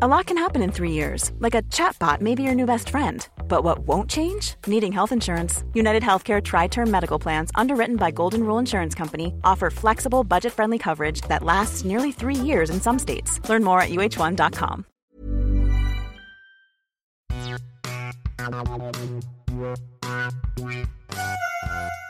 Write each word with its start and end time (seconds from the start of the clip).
A 0.00 0.08
lot 0.08 0.26
can 0.26 0.38
happen 0.38 0.62
in 0.62 0.72
three 0.72 0.92
years, 0.92 1.32
like 1.38 1.54
a 1.54 1.60
chatbot 1.64 2.22
may 2.22 2.34
be 2.34 2.42
your 2.42 2.54
new 2.54 2.64
best 2.64 2.88
friend. 2.88 3.28
But 3.46 3.62
what 3.62 3.80
won't 3.80 4.08
change? 4.08 4.54
Needing 4.66 4.90
health 4.90 5.12
insurance. 5.12 5.64
United 5.74 6.02
Healthcare 6.02 6.42
Tri 6.42 6.66
Term 6.66 6.90
Medical 6.90 7.18
Plans, 7.18 7.50
underwritten 7.56 7.96
by 7.96 8.10
Golden 8.10 8.44
Rule 8.44 8.58
Insurance 8.58 8.94
Company, 8.94 9.34
offer 9.44 9.68
flexible, 9.68 10.24
budget 10.24 10.54
friendly 10.54 10.78
coverage 10.78 11.20
that 11.28 11.42
lasts 11.42 11.84
nearly 11.84 12.10
three 12.10 12.34
years 12.34 12.70
in 12.70 12.80
some 12.80 12.98
states. 12.98 13.46
Learn 13.50 13.62
more 13.62 13.82
at 13.82 13.90
uhone.com. 13.90 14.86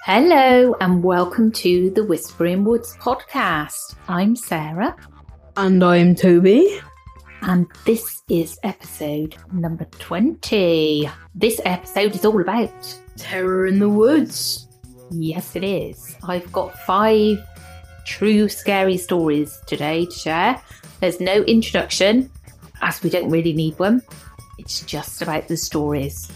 Hello, 0.05 0.77
and 0.81 1.03
welcome 1.03 1.51
to 1.53 1.91
the 1.91 2.05
Whispering 2.05 2.63
Woods 2.63 2.97
podcast. 2.99 3.97
I'm 4.07 4.37
Sarah. 4.37 4.95
And 5.57 5.83
I'm 5.83 6.15
Toby. 6.15 6.81
And 7.45 7.67
this 7.85 8.23
is 8.29 8.57
episode 8.63 9.35
number 9.53 9.85
20. 9.85 11.11
This 11.35 11.61
episode 11.65 12.15
is 12.15 12.25
all 12.25 12.41
about 12.41 12.71
terror 13.17 13.67
in 13.67 13.81
the 13.81 13.89
woods. 13.89 14.69
Yes, 15.11 15.57
it 15.57 15.65
is. 15.65 16.17
I've 16.23 16.51
got 16.53 16.79
five 16.81 17.45
true 18.07 18.49
scary 18.49 18.97
stories 18.97 19.61
today 19.67 20.07
to 20.07 20.13
share. 20.13 20.63
There's 21.01 21.21
no 21.21 21.43
introduction, 21.43 22.31
as 22.81 23.03
we 23.03 23.11
don't 23.11 23.29
really 23.29 23.53
need 23.53 23.77
one. 23.77 24.03
It's 24.59 24.83
just 24.83 25.21
about 25.21 25.49
the 25.49 25.57
stories. 25.57 26.31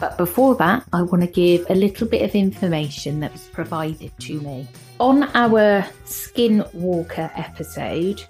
But 0.00 0.18
before 0.18 0.56
that, 0.56 0.84
I 0.92 1.02
want 1.02 1.22
to 1.22 1.30
give 1.30 1.64
a 1.70 1.74
little 1.76 2.08
bit 2.08 2.22
of 2.22 2.34
information 2.34 3.20
that 3.20 3.30
was 3.30 3.46
provided 3.52 4.10
to 4.18 4.40
me. 4.40 4.66
On 4.98 5.22
our 5.36 5.86
Skinwalker 6.04 7.30
episode, 7.38 8.24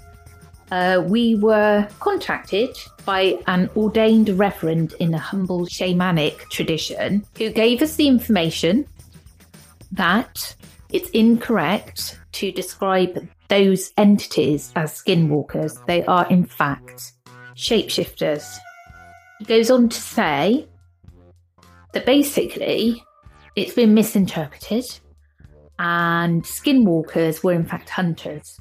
uh, 0.73 1.03
we 1.03 1.34
were 1.34 1.87
contacted 2.01 2.75
by 3.05 3.39
an 3.47 3.69
ordained 3.77 4.31
reverend 4.31 4.95
in 5.01 5.12
a 5.12 5.19
humble 5.19 5.67
shamanic 5.67 6.48
tradition 6.48 7.23
who 7.37 7.51
gave 7.51 7.83
us 7.83 7.97
the 7.97 8.09
information 8.09 8.87
that 9.93 10.56
it's 10.91 11.10
incorrect 11.10 12.19
to 12.33 12.50
describe 12.53 13.28
those 13.49 13.93
entities 13.99 14.72
as 14.75 14.99
skinwalkers. 14.99 15.84
They 15.84 16.06
are, 16.06 16.27
in 16.31 16.47
fact, 16.47 17.12
shapeshifters. 17.54 18.56
He 19.41 19.44
goes 19.44 19.71
on 19.71 19.91
to 19.91 20.00
say 20.00 20.66
that 21.93 22.06
basically 22.06 23.04
it's 23.56 23.75
been 23.75 23.93
misinterpreted 23.93 24.87
and 25.78 26.43
skinwalkers 26.44 27.44
were, 27.44 27.53
in 27.53 27.66
fact, 27.66 27.91
hunters. 27.91 28.59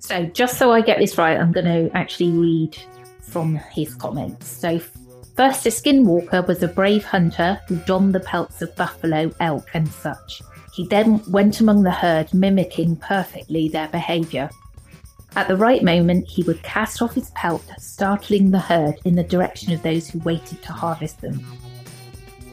So, 0.00 0.24
just 0.24 0.58
so 0.58 0.72
I 0.72 0.80
get 0.80 0.98
this 0.98 1.18
right, 1.18 1.38
I'm 1.38 1.52
going 1.52 1.66
to 1.66 1.96
actually 1.96 2.30
read 2.30 2.76
from 3.20 3.56
his 3.56 3.94
comments. 3.94 4.48
So, 4.48 4.78
first, 5.36 5.66
a 5.66 5.68
skinwalker 5.68 6.46
was 6.48 6.62
a 6.62 6.68
brave 6.68 7.04
hunter 7.04 7.60
who 7.68 7.76
donned 7.80 8.14
the 8.14 8.20
pelts 8.20 8.62
of 8.62 8.74
buffalo, 8.76 9.30
elk, 9.40 9.68
and 9.74 9.86
such. 9.86 10.42
He 10.72 10.86
then 10.86 11.22
went 11.30 11.60
among 11.60 11.82
the 11.82 11.90
herd, 11.90 12.32
mimicking 12.32 12.96
perfectly 12.96 13.68
their 13.68 13.88
behaviour. 13.88 14.48
At 15.36 15.48
the 15.48 15.56
right 15.56 15.84
moment, 15.84 16.26
he 16.26 16.42
would 16.44 16.62
cast 16.62 17.02
off 17.02 17.14
his 17.14 17.30
pelt, 17.32 17.64
startling 17.78 18.50
the 18.50 18.58
herd 18.58 18.94
in 19.04 19.16
the 19.16 19.22
direction 19.22 19.72
of 19.72 19.82
those 19.82 20.08
who 20.08 20.18
waited 20.20 20.62
to 20.62 20.72
harvest 20.72 21.20
them. 21.20 21.44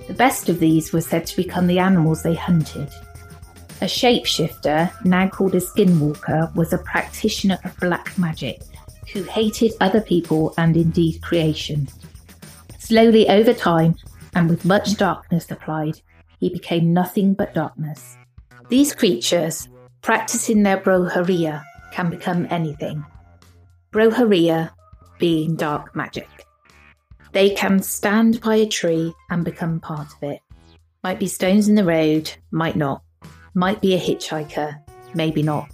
The 0.07 0.13
best 0.13 0.49
of 0.49 0.59
these 0.59 0.91
were 0.91 1.01
said 1.01 1.25
to 1.27 1.35
become 1.35 1.67
the 1.67 1.79
animals 1.79 2.23
they 2.23 2.35
hunted, 2.35 2.89
a 3.81 3.85
shapeshifter, 3.85 4.91
now 5.05 5.27
called 5.27 5.53
a 5.53 5.59
skinwalker, 5.59 6.53
was 6.55 6.73
a 6.73 6.79
practitioner 6.79 7.59
of 7.63 7.77
black 7.77 8.17
magic 8.17 8.61
who 9.13 9.23
hated 9.23 9.71
other 9.79 10.01
people 10.01 10.53
and 10.57 10.75
indeed 10.75 11.21
creation. 11.21 11.87
Slowly 12.79 13.29
over 13.29 13.53
time, 13.53 13.95
and 14.33 14.49
with 14.49 14.65
much 14.65 14.97
darkness 14.97 15.49
applied, 15.51 16.01
he 16.39 16.49
became 16.49 16.93
nothing 16.93 17.33
but 17.33 17.53
darkness. 17.53 18.17
These 18.69 18.93
creatures, 18.93 19.67
practicing 20.01 20.63
their 20.63 20.77
brujeria, 20.77 21.63
can 21.91 22.09
become 22.09 22.47
anything. 22.49 23.05
Brujeria 23.91 24.71
being 25.19 25.55
dark 25.55 25.95
magic. 25.95 26.27
They 27.31 27.51
can 27.51 27.81
stand 27.81 28.41
by 28.41 28.55
a 28.55 28.67
tree 28.67 29.13
and 29.29 29.45
become 29.45 29.79
part 29.79 30.07
of 30.13 30.23
it. 30.23 30.39
Might 31.03 31.19
be 31.19 31.27
stones 31.27 31.67
in 31.67 31.75
the 31.75 31.85
road, 31.85 32.31
might 32.51 32.75
not 32.75 33.01
might 33.57 33.81
be 33.81 33.95
a 33.95 33.99
hitchhiker, 33.99 34.79
maybe 35.15 35.41
not. 35.41 35.67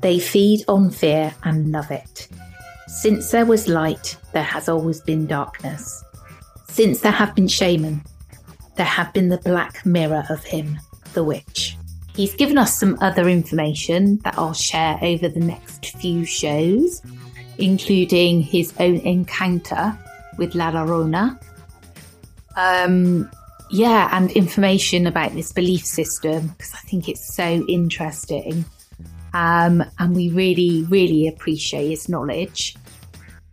They 0.00 0.18
feed 0.18 0.64
on 0.68 0.88
fear 0.90 1.34
and 1.44 1.70
love 1.70 1.90
it. 1.90 2.28
Since 2.88 3.30
there 3.30 3.44
was 3.44 3.68
light, 3.68 4.16
there 4.32 4.42
has 4.42 4.70
always 4.70 5.02
been 5.02 5.26
darkness. 5.26 6.02
Since 6.68 7.02
there 7.02 7.12
have 7.12 7.34
been 7.34 7.46
shaman, 7.46 8.02
there 8.76 8.86
have 8.86 9.12
been 9.12 9.28
the 9.28 9.36
black 9.36 9.84
mirror 9.84 10.24
of 10.30 10.42
him, 10.44 10.80
the 11.12 11.22
witch. 11.22 11.76
He's 12.14 12.34
given 12.34 12.56
us 12.56 12.80
some 12.80 12.96
other 13.02 13.28
information 13.28 14.16
that 14.24 14.38
I'll 14.38 14.54
share 14.54 14.98
over 15.02 15.28
the 15.28 15.40
next 15.40 15.98
few 15.98 16.24
shows, 16.24 17.02
including 17.58 18.40
his 18.40 18.72
own 18.80 18.96
encounter 18.96 19.96
with 20.38 20.54
La 20.54 20.72
Llorona. 20.72 21.38
Um, 22.56 23.30
yeah, 23.70 24.08
and 24.12 24.30
information 24.32 25.06
about 25.06 25.34
this 25.34 25.52
belief 25.52 25.84
system 25.84 26.48
because 26.48 26.74
I 26.74 26.78
think 26.78 27.08
it's 27.08 27.34
so 27.34 27.64
interesting. 27.68 28.64
Um, 29.32 29.84
and 29.98 30.14
we 30.14 30.28
really, 30.30 30.84
really 30.88 31.28
appreciate 31.28 31.88
his 31.88 32.08
knowledge 32.08 32.76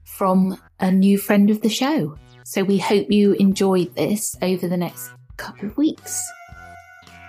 from 0.03 0.59
a 0.79 0.91
new 0.91 1.17
friend 1.17 1.49
of 1.49 1.61
the 1.61 1.69
show. 1.69 2.17
So 2.43 2.63
we 2.63 2.77
hope 2.79 3.11
you 3.11 3.33
enjoyed 3.33 3.93
this 3.95 4.35
over 4.41 4.67
the 4.67 4.77
next 4.77 5.11
couple 5.37 5.67
of 5.67 5.77
weeks. 5.77 6.23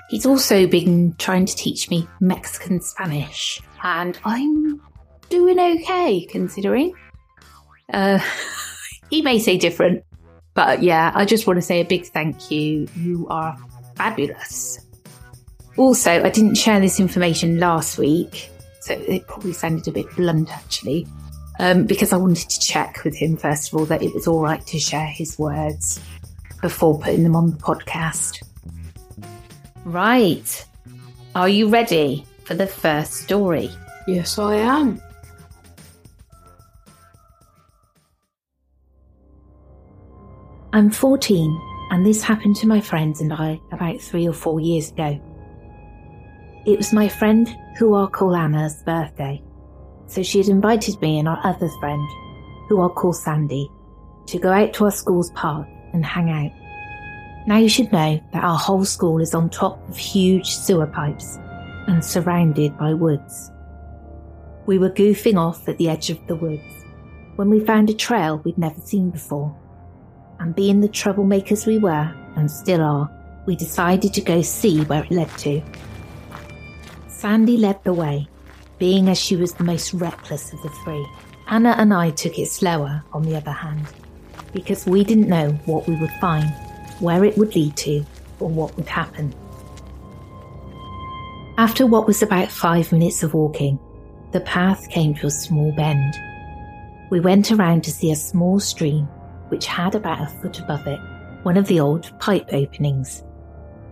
He's 0.09 0.25
also 0.25 0.67
been 0.67 1.15
trying 1.19 1.45
to 1.45 1.55
teach 1.55 1.91
me 1.91 2.09
Mexican 2.21 2.81
Spanish, 2.81 3.61
and 3.83 4.19
I'm 4.25 4.81
doing 5.29 5.61
okay 5.61 6.25
considering. 6.25 6.95
Uh, 7.93 8.19
he 9.11 9.21
may 9.21 9.39
say 9.39 9.59
different, 9.59 10.03
but 10.59 10.83
yeah, 10.83 11.13
I 11.15 11.25
just 11.25 11.47
want 11.47 11.59
to 11.59 11.63
say 11.63 11.81
a 11.81 11.85
big 11.85 12.07
thank 12.07 12.51
you. 12.51 12.89
You 12.97 13.29
are 13.31 13.57
fabulous. 13.95 14.85
Also, 15.77 16.11
I 16.11 16.31
didn't 16.31 16.57
share 16.57 16.81
this 16.81 16.99
information 16.99 17.61
last 17.61 17.97
week, 17.97 18.51
so 18.81 18.95
it 18.95 19.25
probably 19.29 19.53
sounded 19.53 19.87
a 19.87 19.93
bit 19.93 20.11
blunt 20.17 20.51
actually, 20.51 21.07
um, 21.61 21.87
because 21.87 22.13
I 22.13 22.17
wanted 22.17 22.51
to 22.51 22.59
check 22.59 23.05
with 23.05 23.15
him 23.15 23.37
first 23.37 23.73
of 23.73 23.79
all 23.79 23.87
that 23.87 24.03
it 24.03 24.13
was 24.13 24.27
all 24.27 24.41
right 24.41 24.67
to 24.67 24.81
share 24.81 25.07
his 25.07 25.39
words 25.39 26.01
before 26.61 26.99
putting 26.99 27.23
them 27.23 27.37
on 27.37 27.53
the 27.53 27.57
podcast. 27.59 28.43
Right. 29.85 30.67
Are 31.37 31.49
you 31.49 31.69
ready 31.69 32.27
for 32.43 32.55
the 32.55 32.67
first 32.67 33.13
story? 33.13 33.71
Yes, 34.09 34.41
I 34.41 34.57
am. 34.57 35.01
I'm 40.71 40.91
14, 40.91 41.89
and 41.91 42.05
this 42.05 42.23
happened 42.23 42.57
to 42.57 42.67
my 42.67 42.83
friends 42.83 43.23
and 43.23 43.33
I 43.33 43.59
about 43.73 44.03
three 44.03 44.29
or 44.29 44.35
four 44.35 44.61
years 44.61 44.91
ago. 44.91 45.19
It 46.67 46.77
was 46.77 46.93
my 46.93 47.09
friend 47.09 47.49
who 47.79 47.95
I'll 47.95 48.07
call 48.07 48.37
Anna's 48.37 48.83
birthday. 48.83 49.43
So 50.09 50.23
she 50.23 50.37
had 50.37 50.49
invited 50.49 51.01
me 51.01 51.19
and 51.19 51.27
our 51.27 51.41
other 51.43 51.71
friend, 51.81 52.07
who 52.69 52.83
I'll 52.83 52.91
call 52.91 53.15
Sandy, 53.15 53.71
to 54.27 54.39
go 54.39 54.53
out 54.53 54.75
to 54.75 54.85
our 54.85 54.91
school's 54.91 55.31
park 55.31 55.67
and 55.95 56.05
hang 56.05 56.29
out. 56.29 56.53
Now 57.49 57.57
you 57.57 57.71
should 57.71 57.91
know 57.91 58.21
that 58.35 58.45
our 58.45 58.59
whole 58.59 58.85
school 58.85 59.23
is 59.23 59.35
on 59.35 59.49
top 59.49 59.89
of 59.89 59.97
huge 59.97 60.51
sewer 60.51 60.87
pipes 60.87 61.39
and 61.87 62.05
surrounded 62.05 62.77
by 62.77 62.93
woods. 62.93 63.51
We 64.67 64.79
were 64.79 64.91
goofing 64.91 65.39
off 65.39 65.67
at 65.67 65.79
the 65.79 65.89
edge 65.89 66.11
of 66.11 66.19
the 66.27 66.37
woods 66.37 66.85
when 67.37 67.49
we 67.49 67.65
found 67.65 67.89
a 67.89 67.95
trail 67.95 68.43
we'd 68.45 68.59
never 68.59 68.83
seen 68.83 69.09
before. 69.09 69.57
And 70.41 70.55
being 70.55 70.81
the 70.81 70.89
troublemakers 70.89 71.67
we 71.67 71.79
were, 71.79 72.15
and 72.37 72.51
still 72.51 72.81
are, 72.81 73.11
we 73.47 73.57
decided 73.57 74.15
to 74.15 74.21
go 74.21 74.43
see 74.43 74.83
where 74.85 75.03
it 75.03 75.11
led 75.11 75.31
to. 75.39 75.63
Sandy 77.09 77.57
led 77.57 77.83
the 77.83 77.93
way, 77.93 78.29
being 78.79 79.09
as 79.09 79.19
she 79.19 79.35
was 79.37 79.55
the 79.55 79.65
most 79.65 79.93
reckless 79.93 80.53
of 80.53 80.63
the 80.63 80.69
three. 80.85 81.05
Anna 81.49 81.75
and 81.79 81.93
I 81.93 82.11
took 82.11 82.39
it 82.39 82.49
slower, 82.49 83.03
on 83.13 83.23
the 83.23 83.37
other 83.37 83.51
hand, 83.51 83.87
because 84.53 84.87
we 84.87 85.03
didn't 85.03 85.29
know 85.29 85.51
what 85.65 85.89
we 85.89 85.97
would 85.97 86.13
find, 86.21 86.49
where 87.01 87.25
it 87.25 87.37
would 87.37 87.57
lead 87.57 87.77
to, 87.79 88.05
or 88.39 88.49
what 88.49 88.77
would 88.77 88.89
happen. 88.89 89.35
After 91.57 91.87
what 91.87 92.07
was 92.07 92.23
about 92.23 92.53
five 92.53 92.93
minutes 92.93 93.25
of 93.25 93.35
walking, 93.35 93.81
the 94.31 94.41
path 94.41 94.89
came 94.91 95.15
to 95.15 95.27
a 95.27 95.31
small 95.31 95.73
bend. 95.73 96.15
We 97.11 97.19
went 97.19 97.51
around 97.51 97.83
to 97.85 97.91
see 97.91 98.13
a 98.13 98.17
small 98.17 98.61
stream 98.61 99.09
which 99.49 99.67
had 99.67 99.95
about 99.95 100.23
a 100.23 100.27
foot 100.41 100.61
above 100.61 100.87
it 100.87 101.01
one 101.43 101.57
of 101.57 101.67
the 101.67 101.81
old 101.81 102.13
pipe 102.19 102.49
openings. 102.53 103.25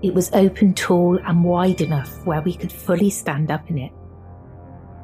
It 0.02 0.14
was 0.14 0.30
open 0.32 0.74
tall 0.74 1.18
and 1.24 1.44
wide 1.44 1.80
enough 1.80 2.24
where 2.26 2.42
we 2.42 2.54
could 2.54 2.72
fully 2.72 3.10
stand 3.10 3.50
up 3.50 3.70
in 3.70 3.78
it. 3.78 3.92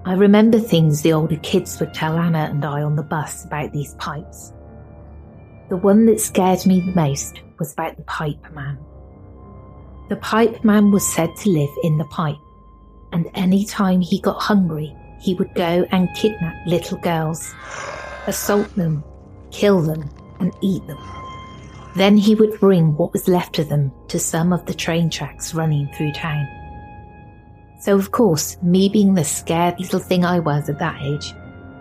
I 0.04 0.14
remember 0.14 0.58
things 0.58 1.00
the 1.00 1.12
older 1.12 1.36
kids 1.36 1.78
would 1.78 1.94
tell 1.94 2.18
Anna 2.18 2.50
and 2.50 2.64
I 2.64 2.82
on 2.82 2.96
the 2.96 3.02
bus 3.02 3.44
about 3.44 3.72
these 3.72 3.94
pipes. 3.94 4.52
The 5.68 5.76
one 5.76 6.06
that 6.06 6.20
scared 6.20 6.66
me 6.66 6.80
the 6.80 6.92
most 6.92 7.40
was 7.58 7.72
about 7.72 7.96
the 7.96 8.02
pipe 8.02 8.52
man. 8.52 8.78
The 10.08 10.16
pipe 10.16 10.64
man 10.64 10.90
was 10.90 11.06
said 11.06 11.34
to 11.36 11.50
live 11.50 11.70
in 11.84 11.96
the 11.96 12.04
pipe, 12.06 12.36
and 13.12 13.30
any 13.34 13.64
time 13.64 14.00
he 14.00 14.20
got 14.20 14.42
hungry, 14.42 14.94
he 15.20 15.34
would 15.34 15.54
go 15.54 15.86
and 15.90 16.14
kidnap 16.14 16.66
little 16.66 16.98
girls, 16.98 17.54
assault 18.26 18.74
them, 18.74 19.04
kill 19.52 19.80
them, 19.80 20.10
and 20.42 20.54
eat 20.60 20.86
them. 20.86 20.98
Then 21.94 22.16
he 22.16 22.34
would 22.34 22.58
bring 22.58 22.96
what 22.96 23.12
was 23.12 23.28
left 23.28 23.58
of 23.58 23.68
them 23.68 23.92
to 24.08 24.18
some 24.18 24.52
of 24.52 24.66
the 24.66 24.74
train 24.74 25.08
tracks 25.08 25.54
running 25.54 25.88
through 25.92 26.12
town. 26.12 26.46
So, 27.80 27.96
of 27.96 28.12
course, 28.12 28.56
me 28.62 28.88
being 28.88 29.14
the 29.14 29.24
scared 29.24 29.78
little 29.78 30.00
thing 30.00 30.24
I 30.24 30.38
was 30.38 30.68
at 30.68 30.78
that 30.78 31.00
age, 31.02 31.32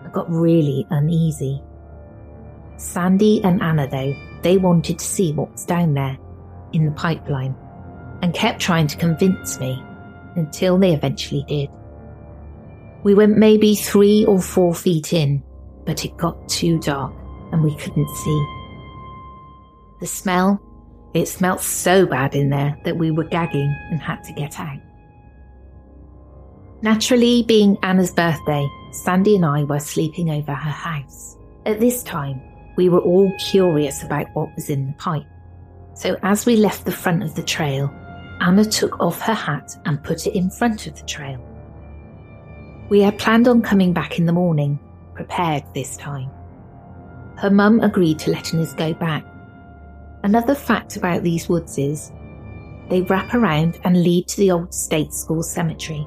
I 0.04 0.08
got 0.12 0.30
really 0.30 0.86
uneasy. 0.90 1.62
Sandy 2.76 3.42
and 3.44 3.62
Anna, 3.62 3.86
though, 3.88 4.14
they 4.42 4.58
wanted 4.58 4.98
to 4.98 5.04
see 5.04 5.32
what 5.32 5.52
was 5.52 5.64
down 5.64 5.94
there 5.94 6.18
in 6.72 6.86
the 6.86 6.92
pipeline 6.92 7.54
and 8.22 8.34
kept 8.34 8.60
trying 8.60 8.86
to 8.88 8.96
convince 8.96 9.58
me 9.60 9.82
until 10.36 10.78
they 10.78 10.92
eventually 10.92 11.44
did. 11.46 11.70
We 13.04 13.14
went 13.14 13.38
maybe 13.38 13.74
three 13.74 14.24
or 14.24 14.40
four 14.40 14.74
feet 14.74 15.12
in, 15.12 15.42
but 15.84 16.04
it 16.04 16.16
got 16.16 16.48
too 16.48 16.78
dark 16.80 17.14
and 17.52 17.62
we 17.62 17.74
couldn't 17.76 18.08
see. 18.08 18.46
The 20.00 20.06
smell, 20.06 20.60
it 21.14 21.26
smelt 21.26 21.60
so 21.60 22.06
bad 22.06 22.34
in 22.34 22.50
there 22.50 22.78
that 22.84 22.96
we 22.96 23.10
were 23.10 23.24
gagging 23.24 23.74
and 23.90 24.00
had 24.00 24.24
to 24.24 24.32
get 24.32 24.58
out. 24.58 24.80
Naturally, 26.82 27.44
being 27.44 27.78
Anna's 27.84 28.10
birthday, 28.10 28.66
Sandy 28.90 29.36
and 29.36 29.44
I 29.44 29.62
were 29.62 29.78
sleeping 29.78 30.30
over 30.30 30.52
her 30.52 30.70
house. 30.70 31.36
At 31.64 31.78
this 31.78 32.02
time, 32.02 32.42
we 32.76 32.88
were 32.88 33.00
all 33.00 33.32
curious 33.38 34.02
about 34.02 34.26
what 34.32 34.54
was 34.56 34.68
in 34.68 34.86
the 34.88 34.92
pipe. 34.94 35.26
So 35.94 36.16
as 36.22 36.46
we 36.46 36.56
left 36.56 36.84
the 36.84 36.90
front 36.92 37.22
of 37.22 37.34
the 37.34 37.42
trail, 37.42 37.88
Anna 38.40 38.64
took 38.64 38.98
off 39.00 39.20
her 39.20 39.34
hat 39.34 39.76
and 39.84 40.02
put 40.02 40.26
it 40.26 40.34
in 40.34 40.50
front 40.50 40.86
of 40.88 40.96
the 40.98 41.06
trail. 41.06 41.40
We 42.88 43.00
had 43.00 43.18
planned 43.18 43.46
on 43.46 43.62
coming 43.62 43.92
back 43.92 44.18
in 44.18 44.26
the 44.26 44.32
morning, 44.32 44.80
prepared 45.14 45.62
this 45.74 45.96
time. 45.96 46.30
Her 47.38 47.50
mum 47.50 47.80
agreed 47.80 48.18
to 48.20 48.30
letting 48.30 48.60
us 48.60 48.72
go 48.74 48.94
back. 48.94 49.24
Another 50.22 50.54
fact 50.54 50.96
about 50.96 51.22
these 51.22 51.48
woods 51.48 51.78
is 51.78 52.12
they 52.88 53.02
wrap 53.02 53.34
around 53.34 53.80
and 53.84 54.02
lead 54.02 54.28
to 54.28 54.36
the 54.36 54.50
old 54.50 54.72
state 54.72 55.12
school 55.12 55.42
cemetery 55.42 56.06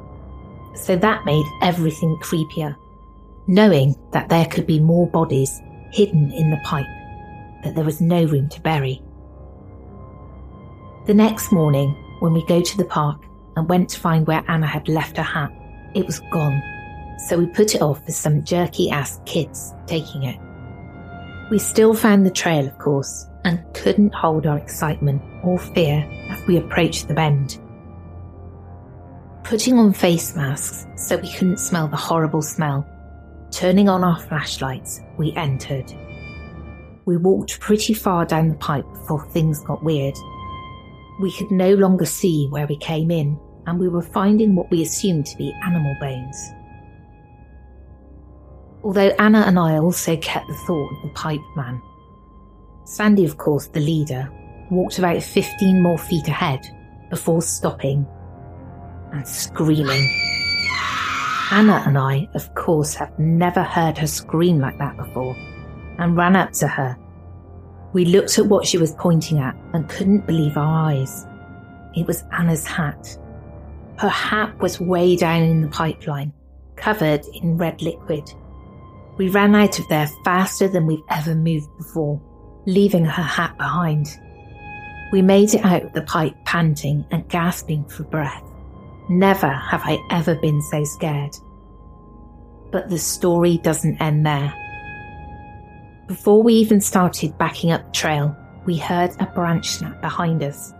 so 0.76 0.96
that 0.96 1.26
made 1.26 1.46
everything 1.62 2.18
creepier, 2.22 2.76
knowing 3.48 3.96
that 4.12 4.30
there 4.30 4.46
could 4.46 4.68
be 4.68 4.80
more 4.80 5.08
bodies 5.08 5.62
hidden 5.92 6.32
in 6.32 6.50
the 6.52 6.60
pipe 6.64 6.86
that 7.64 7.76
there 7.76 7.86
was 7.86 8.02
no 8.02 8.26
room 8.26 8.50
to 8.50 8.62
bury. 8.62 9.02
The 11.08 11.14
next 11.14 11.52
morning, 11.52 11.92
when 12.20 12.34
we 12.34 12.46
go 12.46 12.62
to 12.62 12.78
the 12.78 12.86
park 12.86 13.22
and 13.56 13.70
went 13.70 13.90
to 13.90 14.00
find 14.00 14.28
where 14.28 14.44
Anna 14.48 14.68
had 14.68 14.88
left 14.88 15.18
her 15.18 15.24
hat, 15.24 15.52
it 15.94 16.06
was 16.06 16.20
gone, 16.32 16.62
so 17.28 17.38
we 17.38 17.48
put 17.48 17.74
it 17.74 17.82
off 17.82 18.04
for 18.06 18.12
some 18.12 18.44
jerky 18.44 18.90
ass 18.90 19.22
kids 19.26 19.74
taking 19.88 20.24
it. 20.24 20.40
We 21.52 21.60
still 21.60 21.94
found 21.94 22.26
the 22.26 22.32
trail, 22.32 22.68
of 22.68 22.78
course, 22.80 23.28
and 23.44 23.64
couldn't 23.74 24.14
hold 24.14 24.48
our 24.48 24.58
excitement 24.58 25.22
or 25.44 25.60
fear 25.60 26.08
as 26.30 26.46
we 26.48 26.58
approached 26.58 27.08
the 27.08 27.14
bend 27.14 27.60
putting 29.46 29.78
on 29.78 29.94
face 29.94 30.36
masks 30.36 30.88
so 30.96 31.18
we 31.18 31.32
couldn't 31.32 31.60
smell 31.60 31.88
the 31.88 31.96
horrible 31.96 32.42
smell. 32.42 32.86
Turning 33.52 33.88
on 33.88 34.04
our 34.04 34.20
flashlights, 34.20 35.02
we 35.18 35.32
entered. 35.34 35.94
We 37.06 37.18
walked 37.18 37.60
pretty 37.60 37.94
far 37.94 38.26
down 38.26 38.50
the 38.50 38.56
pipe 38.56 38.86
before 38.92 39.24
things 39.30 39.62
got 39.62 39.84
weird. 39.84 40.16
We 41.22 41.32
could 41.32 41.52
no 41.52 41.76
longer 41.76 42.06
see 42.06 42.48
where 42.50 42.66
we 42.66 42.76
came 42.78 43.12
in, 43.12 43.40
and 43.68 43.80
we 43.80 43.88
were 43.88 44.02
finding 44.02 44.56
what 44.56 44.72
we 44.72 44.82
assumed 44.82 45.28
to 45.28 45.38
be 45.38 45.54
animal 45.64 45.96
bones. 46.02 46.52
Although 48.86 49.16
Anna 49.18 49.40
and 49.48 49.58
I 49.58 49.80
also 49.80 50.16
kept 50.18 50.48
the 50.48 50.54
thought 50.54 50.94
of 50.94 51.02
the 51.02 51.10
pipe 51.10 51.42
man. 51.56 51.82
Sandy, 52.84 53.26
of 53.26 53.38
course, 53.38 53.66
the 53.66 53.80
leader, 53.80 54.32
walked 54.70 55.00
about 55.00 55.24
15 55.24 55.82
more 55.82 55.98
feet 55.98 56.28
ahead 56.28 56.60
before 57.10 57.42
stopping 57.42 58.06
and 59.12 59.28
screaming. 59.28 60.08
Anna 61.52 61.84
and 61.88 61.98
I, 61.98 62.30
of 62.36 62.54
course, 62.54 62.94
have 62.94 63.18
never 63.18 63.64
heard 63.64 63.98
her 63.98 64.06
scream 64.06 64.60
like 64.60 64.78
that 64.78 64.98
before 64.98 65.36
and 65.98 66.16
ran 66.16 66.36
up 66.36 66.52
to 66.54 66.68
her. 66.68 66.96
We 67.94 68.06
looked 68.06 68.38
at 68.38 68.46
what 68.46 68.68
she 68.68 68.78
was 68.78 68.94
pointing 69.00 69.40
at 69.40 69.56
and 69.74 69.90
couldn't 69.90 70.28
believe 70.28 70.58
our 70.58 70.92
eyes. 70.92 71.26
It 71.96 72.06
was 72.06 72.24
Anna's 72.32 72.68
hat. 72.68 73.18
Her 73.98 74.10
hat 74.10 74.56
was 74.60 74.80
way 74.80 75.16
down 75.16 75.42
in 75.42 75.62
the 75.62 75.70
pipeline, 75.70 76.34
covered 76.76 77.26
in 77.34 77.58
red 77.58 77.82
liquid. 77.82 78.32
We 79.18 79.30
ran 79.30 79.56
out 79.56 79.80
of 79.80 79.88
there 79.88 80.08
faster 80.26 80.68
than 80.68 80.86
we've 80.86 81.04
ever 81.10 81.36
moved 81.36 81.76
before, 81.78 82.22
leaving 82.66 83.06
her 83.06 83.24
hat 83.24 83.58
behind. 83.58 84.08
We 85.12 85.22
made 85.22 85.54
it 85.54 85.64
out 85.64 85.94
the 85.94 86.02
pipe 86.02 86.36
panting 86.44 87.06
and 87.12 87.28
gasping 87.30 87.86
for 87.86 88.04
breath. 88.04 88.44
Never 89.08 89.50
have 89.50 89.84
I 89.86 89.98
ever 90.12 90.36
been 90.36 90.62
so 90.64 90.84
scared. 90.84 91.38
But 92.72 92.90
the 92.90 92.98
story 92.98 93.58
doesn't 93.60 94.02
end 94.02 94.26
there. 94.26 94.54
Before 96.08 96.44
we 96.44 96.54
even 96.56 96.82
started 96.82 97.38
backing 97.38 97.72
up 97.72 97.86
the 97.86 97.92
trail, 97.92 98.36
we 98.66 98.78
heard 98.78 99.12
a 99.20 99.28
branch 99.28 99.70
snap 99.70 100.02
behind 100.02 100.44
us. 100.44 100.74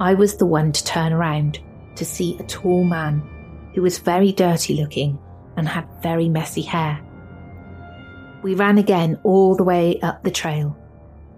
I 0.00 0.14
was 0.14 0.36
the 0.36 0.46
one 0.46 0.72
to 0.72 0.84
turn 0.84 1.12
around 1.12 1.58
to 1.96 2.04
see 2.04 2.38
a 2.38 2.44
tall 2.44 2.84
man 2.84 3.22
who 3.74 3.82
was 3.82 3.98
very 3.98 4.32
dirty 4.32 4.74
looking 4.74 5.18
and 5.56 5.68
had 5.68 5.86
very 6.02 6.28
messy 6.28 6.62
hair. 6.62 7.00
We 8.42 8.56
ran 8.56 8.78
again 8.78 9.20
all 9.22 9.54
the 9.54 9.62
way 9.62 10.00
up 10.00 10.24
the 10.24 10.30
trail. 10.30 10.76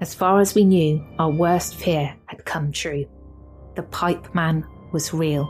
As 0.00 0.14
far 0.14 0.40
as 0.40 0.54
we 0.54 0.64
knew, 0.64 1.04
our 1.18 1.30
worst 1.30 1.75
fear 1.75 2.16
had 2.26 2.44
come 2.46 2.73
true. 2.73 3.06
The 3.76 3.82
pipe 3.82 4.34
man 4.34 4.66
was 4.92 5.12
real. 5.12 5.46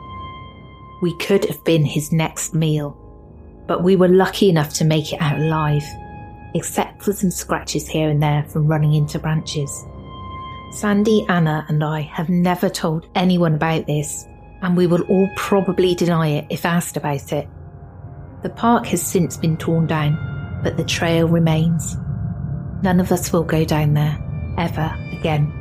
We 1.01 1.17
could 1.19 1.45
have 1.45 1.63
been 1.65 1.85
his 1.85 2.11
next 2.11 2.55
meal, 2.55 2.97
but 3.69 3.85
we 3.85 3.95
were 3.95 4.09
lucky 4.09 4.49
enough 4.49 4.75
to 4.75 4.85
make 4.85 5.13
it 5.13 5.21
out 5.21 5.39
alive, 5.39 5.85
except 6.55 7.03
for 7.03 7.13
some 7.13 7.31
scratches 7.31 7.87
here 7.87 8.09
and 8.09 8.23
there 8.23 8.45
from 8.49 8.67
running 8.67 8.95
into 8.95 9.19
branches. 9.19 9.85
Sandy, 10.73 11.25
Anna, 11.29 11.65
and 11.69 11.85
I 11.85 12.01
have 12.01 12.29
never 12.29 12.69
told 12.69 13.07
anyone 13.15 13.55
about 13.55 13.87
this, 13.87 14.27
and 14.63 14.77
we 14.77 14.89
will 14.89 15.03
all 15.03 15.29
probably 15.37 15.95
deny 15.95 16.29
it 16.29 16.47
if 16.51 16.65
asked 16.65 16.97
about 16.97 17.33
it. 17.33 17.49
The 18.43 18.51
park 18.51 18.87
has 18.87 19.03
since 19.03 19.37
been 19.37 19.57
torn 19.57 19.87
down, 19.87 20.34
but 20.65 20.77
the 20.77 20.85
trail 20.85 21.29
remains. 21.29 21.97
None 22.83 22.99
of 22.99 23.13
us 23.13 23.33
will 23.33 23.45
go 23.45 23.65
down 23.65 23.95
there 23.95 24.19
ever 24.59 24.93
again. 25.13 25.53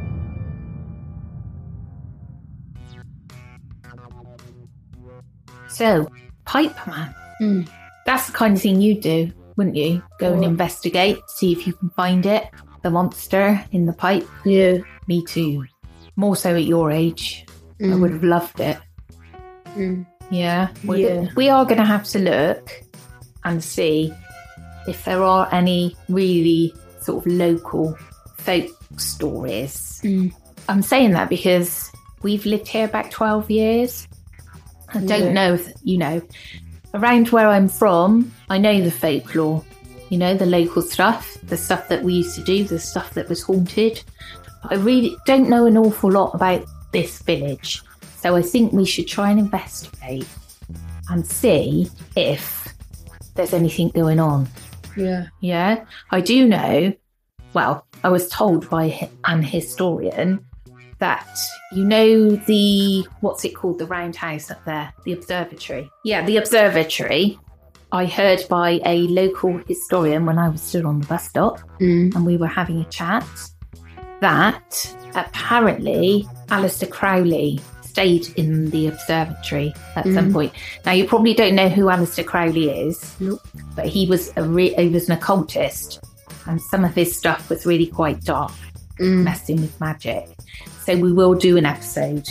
So, 5.67 6.07
Pipe 6.45 6.75
Man. 6.87 7.15
Hmm. 7.39 7.61
That's 8.05 8.27
the 8.27 8.33
kind 8.33 8.55
of 8.55 8.61
thing 8.61 8.81
you'd 8.81 9.01
do, 9.01 9.31
wouldn't 9.55 9.75
you? 9.75 10.03
Go 10.19 10.33
and 10.33 10.43
investigate, 10.43 11.17
see 11.27 11.51
if 11.51 11.65
you 11.65 11.73
can 11.73 11.89
find 11.91 12.25
it. 12.25 12.45
The 12.83 12.89
monster 12.89 13.63
in 13.71 13.85
the 13.85 13.93
pipe. 13.93 14.27
Yeah. 14.45 14.79
Me 15.07 15.23
too. 15.25 15.65
More 16.17 16.35
so 16.35 16.55
at 16.55 16.65
your 16.65 16.91
age. 16.91 17.45
I 17.79 17.85
Mm. 17.85 18.01
would 18.01 18.11
have 18.11 18.23
loved 18.23 18.59
it. 18.59 18.77
Mm. 19.75 20.05
Yeah. 20.29 20.67
Yeah. 20.83 21.27
we 21.35 21.49
are 21.49 21.63
going 21.65 21.77
to 21.77 21.85
have 21.85 22.03
to 22.09 22.19
look 22.19 22.69
and 23.45 23.63
see 23.63 24.13
if 24.87 25.05
there 25.05 25.23
are 25.23 25.47
any 25.51 25.95
really 26.09 26.73
sort 27.01 27.25
of 27.25 27.31
local 27.31 27.97
folk 28.37 28.69
stories. 28.97 30.01
Mm. 30.03 30.33
I'm 30.69 30.81
saying 30.81 31.11
that 31.11 31.29
because 31.29 31.91
we've 32.21 32.45
lived 32.45 32.67
here 32.67 32.85
about 32.85 33.11
12 33.11 33.51
years. 33.51 34.07
I 34.89 34.99
don't 34.99 35.09
Yeah. 35.27 35.33
know 35.33 35.53
if, 35.55 35.73
you 35.83 35.97
know, 35.97 36.21
around 36.93 37.29
where 37.29 37.47
I'm 37.47 37.67
from, 37.67 38.31
I 38.49 38.57
know 38.57 38.81
the 38.81 38.91
folklore, 38.91 39.63
you 40.09 40.17
know, 40.17 40.35
the 40.35 40.45
local 40.45 40.81
stuff, 40.81 41.37
the 41.43 41.57
stuff 41.57 41.87
that 41.89 42.03
we 42.03 42.13
used 42.13 42.35
to 42.35 42.43
do, 42.43 42.63
the 42.63 42.79
stuff 42.79 43.13
that 43.15 43.27
was 43.29 43.41
haunted. 43.41 44.03
I 44.69 44.75
really 44.75 45.15
don't 45.25 45.49
know 45.49 45.65
an 45.65 45.77
awful 45.77 46.11
lot 46.11 46.33
about 46.35 46.63
this 46.91 47.19
village. 47.23 47.81
So 48.21 48.35
I 48.35 48.41
think 48.41 48.71
we 48.71 48.85
should 48.85 49.07
try 49.07 49.31
and 49.31 49.39
investigate 49.39 50.27
and 51.09 51.25
see 51.25 51.89
if 52.15 52.73
there's 53.35 53.53
anything 53.53 53.89
going 53.89 54.19
on. 54.19 54.47
Yeah. 54.97 55.27
Yeah, 55.41 55.85
I 56.11 56.21
do 56.21 56.47
know. 56.47 56.93
Well, 57.53 57.85
I 58.03 58.09
was 58.09 58.29
told 58.29 58.69
by 58.69 59.09
an 59.25 59.43
historian 59.43 60.45
that 60.99 61.27
you 61.71 61.83
know 61.83 62.29
the 62.35 63.05
what's 63.21 63.43
it 63.45 63.55
called, 63.55 63.77
the 63.79 63.85
roundhouse 63.85 64.49
up 64.49 64.63
there, 64.65 64.93
the 65.05 65.13
observatory. 65.13 65.89
Yeah, 66.03 66.25
the 66.25 66.37
observatory. 66.37 67.39
I 67.91 68.05
heard 68.05 68.43
by 68.49 68.81
a 68.85 69.01
local 69.07 69.57
historian 69.67 70.25
when 70.25 70.39
I 70.39 70.49
was 70.49 70.61
stood 70.61 70.83
on 70.85 70.99
the 71.01 71.05
bus 71.07 71.29
stop 71.29 71.59
Mm. 71.79 72.15
and 72.15 72.25
we 72.25 72.37
were 72.37 72.47
having 72.47 72.79
a 72.81 72.85
chat 72.85 73.23
that 74.21 74.95
apparently 75.15 76.27
Aleister 76.47 76.89
Crowley 76.89 77.59
stayed 77.93 78.27
in 78.37 78.71
the 78.71 78.87
observatory 78.87 79.71
at 79.95 80.03
some 80.05 80.29
Mhm. 80.29 80.33
point. 80.33 80.51
Now 80.83 80.93
you 80.93 81.05
probably 81.05 81.35
don't 81.35 81.53
know 81.53 81.69
who 81.69 81.83
Aleister 81.83 82.25
Crowley 82.25 82.69
is, 82.71 83.13
Nope. 83.19 83.39
but 83.75 83.85
he 83.85 84.07
was 84.07 84.31
a 84.35 84.41
re- 84.43 84.73
he 84.73 84.89
was 84.89 85.07
an 85.09 85.13
occultist, 85.19 85.99
and 86.47 86.59
some 86.71 86.83
of 86.83 86.95
his 86.95 87.15
stuff 87.15 87.49
was 87.51 87.67
really 87.67 87.85
quite 87.85 88.23
dark, 88.23 88.51
Mm. 88.99 89.23
messing 89.23 89.61
with 89.61 89.79
magic. 89.79 90.25
So 90.85 90.95
we 90.97 91.11
will 91.13 91.35
do 91.35 91.55
an 91.55 91.67
episode 91.67 92.27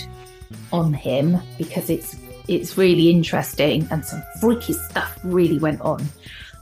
on 0.72 0.92
him 0.94 1.38
because 1.58 1.88
it's 1.90 2.16
it's 2.48 2.76
really 2.76 3.08
interesting 3.08 3.86
and 3.92 4.04
some 4.04 4.20
freaky 4.40 4.72
stuff 4.72 5.16
really 5.22 5.58
went 5.60 5.80
on. 5.80 6.04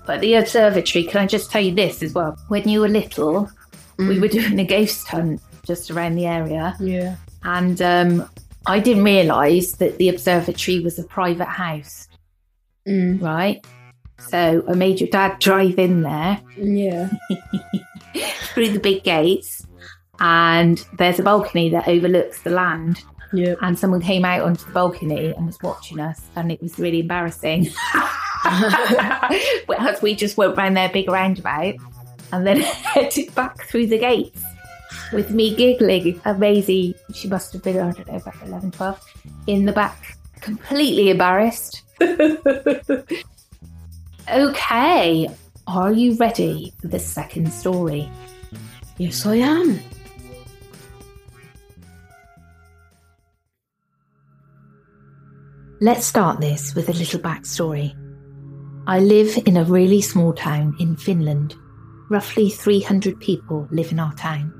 But 0.07 0.21
the 0.21 0.35
observatory, 0.35 1.05
can 1.05 1.23
I 1.23 1.27
just 1.27 1.51
tell 1.51 1.63
you 1.63 1.75
this 1.75 2.03
as 2.03 2.13
well? 2.13 2.37
When 2.49 2.69
you 2.69 2.81
were 2.83 2.89
little, 2.89 3.49
we 3.97 4.17
Mm. 4.17 4.21
were 4.21 4.29
doing 4.39 4.59
a 4.61 4.65
ghost 4.65 5.09
hunt 5.09 5.41
just 5.67 5.91
around 5.91 6.17
the 6.17 6.27
area, 6.27 6.77
Yeah. 6.81 7.15
and 7.45 7.81
um, 7.81 8.29
I 8.67 8.79
didn't 8.79 9.05
realise 9.05 9.73
that 9.75 9.99
the 9.99 10.09
observatory 10.09 10.81
was 10.81 10.99
a 10.99 11.05
private 11.05 11.47
house, 11.47 12.09
Mm. 12.87 13.21
right? 13.23 13.65
So 14.19 14.63
I 14.69 14.75
made 14.75 15.01
your 15.01 15.09
dad 15.09 15.39
drive 15.39 15.79
in 15.79 16.03
there 16.03 16.41
Yeah. 16.57 17.09
through 18.55 18.71
the 18.71 18.81
big 18.81 19.03
gates, 19.03 19.67
and 20.19 20.85
there's 20.99 21.19
a 21.19 21.23
balcony 21.23 21.71
that 21.71 21.89
overlooks 21.89 22.43
the 22.43 22.51
land. 22.51 23.03
Yeah. 23.33 23.55
And 23.63 23.79
someone 23.79 24.01
came 24.03 24.25
out 24.25 24.43
onto 24.43 24.67
the 24.67 24.73
balcony 24.73 25.33
and 25.35 25.47
was 25.47 25.59
watching 25.63 26.01
us, 26.01 26.21
and 26.37 26.51
it 26.53 26.61
was 26.61 26.79
really 26.79 27.01
embarrassing. 27.01 27.69
As 28.45 30.03
we 30.03 30.15
just 30.15 30.37
went 30.37 30.57
round 30.57 30.77
their 30.77 30.89
big 30.89 31.09
roundabout 31.09 31.75
and 32.33 32.47
then 32.47 32.61
headed 32.61 33.35
back 33.35 33.67
through 33.69 33.87
the 33.87 33.99
gates 33.99 34.43
with 35.13 35.31
me 35.31 35.55
giggling. 35.55 36.21
Maisie, 36.39 36.95
she 37.13 37.29
must 37.29 37.53
have 37.53 37.63
been, 37.63 37.79
I 37.79 37.93
don't 37.93 38.07
know, 38.07 38.17
about 38.17 38.43
11, 38.43 38.71
12, 38.73 39.05
in 39.47 39.65
the 39.65 39.73
back, 39.73 40.17
completely 40.41 41.11
embarrassed. 41.11 41.83
okay, 44.33 45.29
are 45.67 45.93
you 45.93 46.15
ready 46.17 46.73
for 46.81 46.89
the 46.89 46.99
second 46.99 47.53
story? 47.53 48.11
Yes, 48.99 49.25
I 49.27 49.37
am. 49.37 49.81
Let's 55.83 56.05
start 56.05 56.41
this 56.41 56.75
with 56.75 56.91
a 56.91 56.93
little 56.93 57.21
backstory. 57.21 57.97
I 58.87 59.01
live 59.01 59.39
in 59.47 59.57
a 59.57 59.65
really 59.65 60.03
small 60.03 60.35
town 60.35 60.77
in 60.79 60.97
Finland. 60.97 61.55
Roughly 62.11 62.51
300 62.51 63.19
people 63.21 63.67
live 63.71 63.91
in 63.91 63.99
our 63.99 64.13
town, 64.15 64.53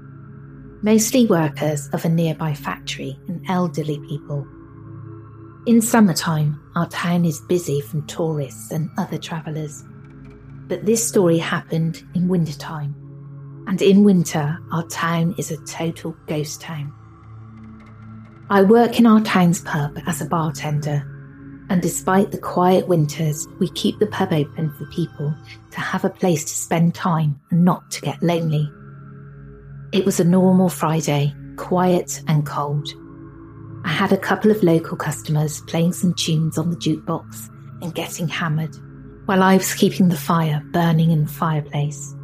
mostly 0.83 1.27
workers 1.27 1.89
of 1.93 2.05
a 2.05 2.09
nearby 2.09 2.55
factory 2.55 3.19
and 3.29 3.45
elderly 3.49 3.99
people. 4.09 4.47
In 5.67 5.83
summertime, 5.83 6.59
our 6.75 6.89
town 6.89 7.25
is 7.25 7.41
busy 7.43 7.81
from 7.81 8.07
tourists 8.07 8.71
and 8.71 8.91
other 8.97 9.19
travellers. 9.19 9.85
But 10.69 10.87
this 10.87 11.07
story 11.07 11.39
happened 11.39 12.03
in 12.15 12.29
wintertime, 12.29 12.95
and 13.67 13.83
in 13.83 14.05
winter, 14.05 14.59
our 14.73 14.87
town 14.87 15.35
is 15.37 15.51
a 15.51 15.63
total 15.65 16.17
ghost 16.27 16.61
town. 16.61 16.95
I 18.49 18.63
work 18.63 18.99
in 18.99 19.07
our 19.07 19.21
town's 19.21 19.61
pub 19.61 19.99
as 20.07 20.21
a 20.21 20.27
bartender, 20.27 21.07
and 21.69 21.83
despite 21.83 22.31
the 22.31 22.39
quiet 22.39 22.89
winters, 22.89 23.47
we 23.59 23.69
keep 23.71 23.99
the 23.99 24.07
pub 24.07 24.33
open 24.33 24.73
for 24.73 24.87
people 24.87 25.35
to 25.73 25.81
have 25.81 26.05
a 26.05 26.11
place 26.11 26.45
to 26.45 26.55
spend 26.55 26.95
time 26.95 27.39
and 27.51 27.65
not 27.65 27.91
to 27.93 28.01
get 28.01 28.23
lonely. 28.23 28.69
It 29.93 30.05
was 30.05 30.21
a 30.21 30.25
normal 30.25 30.69
Friday, 30.69 31.35
quiet 31.57 32.23
and 32.29 32.47
cold. 32.47 32.89
I 33.85 33.89
had 33.89 34.13
a 34.13 34.17
couple 34.17 34.53
of 34.53 34.63
local 34.63 34.97
customers 34.97 35.63
playing 35.63 35.95
some 35.95 36.15
tunes 36.15 36.59
on 36.59 36.71
the 36.71 36.77
jukebox 36.77 37.49
and 37.83 37.93
getting 37.93 38.29
hammered, 38.29 38.77
while 39.25 39.43
I 39.43 39.57
was 39.57 39.75
keeping 39.75 40.09
the 40.09 40.17
fire 40.17 40.63
burning 40.73 41.11
in 41.11 41.25
the 41.25 41.31
fireplace. 41.33 42.15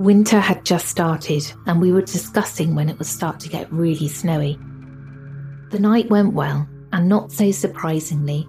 Winter 0.00 0.40
had 0.40 0.64
just 0.64 0.88
started, 0.88 1.44
and 1.66 1.80
we 1.80 1.92
were 1.92 2.02
discussing 2.02 2.74
when 2.74 2.88
it 2.88 2.98
would 2.98 3.06
start 3.06 3.38
to 3.40 3.48
get 3.48 3.72
really 3.72 4.08
snowy. 4.08 4.58
The 5.70 5.78
night 5.78 6.10
went 6.10 6.32
well, 6.32 6.68
and 6.92 7.08
not 7.08 7.30
so 7.30 7.52
surprisingly, 7.52 8.48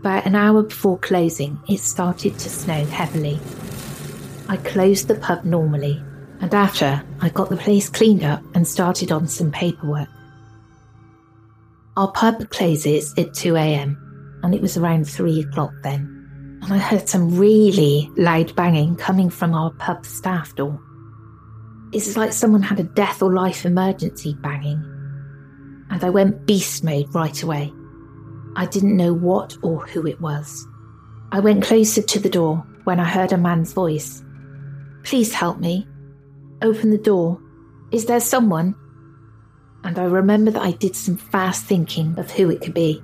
about 0.00 0.26
an 0.26 0.34
hour 0.34 0.64
before 0.64 0.98
closing, 0.98 1.60
it 1.68 1.78
started 1.78 2.36
to 2.40 2.48
snow 2.48 2.84
heavily. 2.86 3.38
I 4.48 4.56
closed 4.56 5.06
the 5.06 5.14
pub 5.14 5.44
normally, 5.44 6.02
and 6.40 6.54
after, 6.54 7.02
I 7.20 7.28
got 7.28 7.50
the 7.50 7.56
place 7.56 7.88
cleaned 7.88 8.24
up 8.24 8.42
and 8.54 8.66
started 8.66 9.12
on 9.12 9.28
some 9.28 9.50
paperwork. 9.50 10.08
Our 11.96 12.10
pub 12.12 12.48
closes 12.50 13.12
at 13.18 13.34
2 13.34 13.56
am, 13.56 14.40
and 14.42 14.54
it 14.54 14.62
was 14.62 14.76
around 14.76 15.08
3 15.08 15.40
o'clock 15.40 15.72
then, 15.82 16.58
and 16.62 16.72
I 16.72 16.78
heard 16.78 17.08
some 17.08 17.38
really 17.38 18.10
loud 18.16 18.54
banging 18.56 18.96
coming 18.96 19.30
from 19.30 19.54
our 19.54 19.70
pub 19.72 20.06
staff 20.06 20.54
door. 20.54 20.80
It's 21.92 22.16
like 22.16 22.32
someone 22.32 22.62
had 22.62 22.80
a 22.80 22.84
death 22.84 23.22
or 23.22 23.32
life 23.32 23.64
emergency 23.64 24.36
banging 24.40 24.82
and 25.90 26.04
I 26.04 26.10
went 26.10 26.46
beast 26.46 26.84
mode 26.84 27.12
right 27.14 27.42
away. 27.42 27.72
I 28.56 28.66
didn't 28.66 28.96
know 28.96 29.12
what 29.12 29.56
or 29.62 29.86
who 29.86 30.06
it 30.06 30.20
was. 30.20 30.66
I 31.32 31.40
went 31.40 31.64
closer 31.64 32.02
to 32.02 32.18
the 32.18 32.30
door 32.30 32.64
when 32.84 32.98
I 32.98 33.04
heard 33.04 33.32
a 33.32 33.36
man's 33.36 33.72
voice. 33.72 34.22
Please 35.02 35.34
help 35.34 35.58
me. 35.58 35.86
Open 36.62 36.90
the 36.90 36.98
door. 36.98 37.40
Is 37.90 38.06
there 38.06 38.20
someone? 38.20 38.74
And 39.82 39.98
I 39.98 40.04
remember 40.04 40.50
that 40.50 40.62
I 40.62 40.72
did 40.72 40.94
some 40.94 41.16
fast 41.16 41.64
thinking 41.64 42.18
of 42.18 42.30
who 42.30 42.50
it 42.50 42.60
could 42.60 42.74
be. 42.74 43.02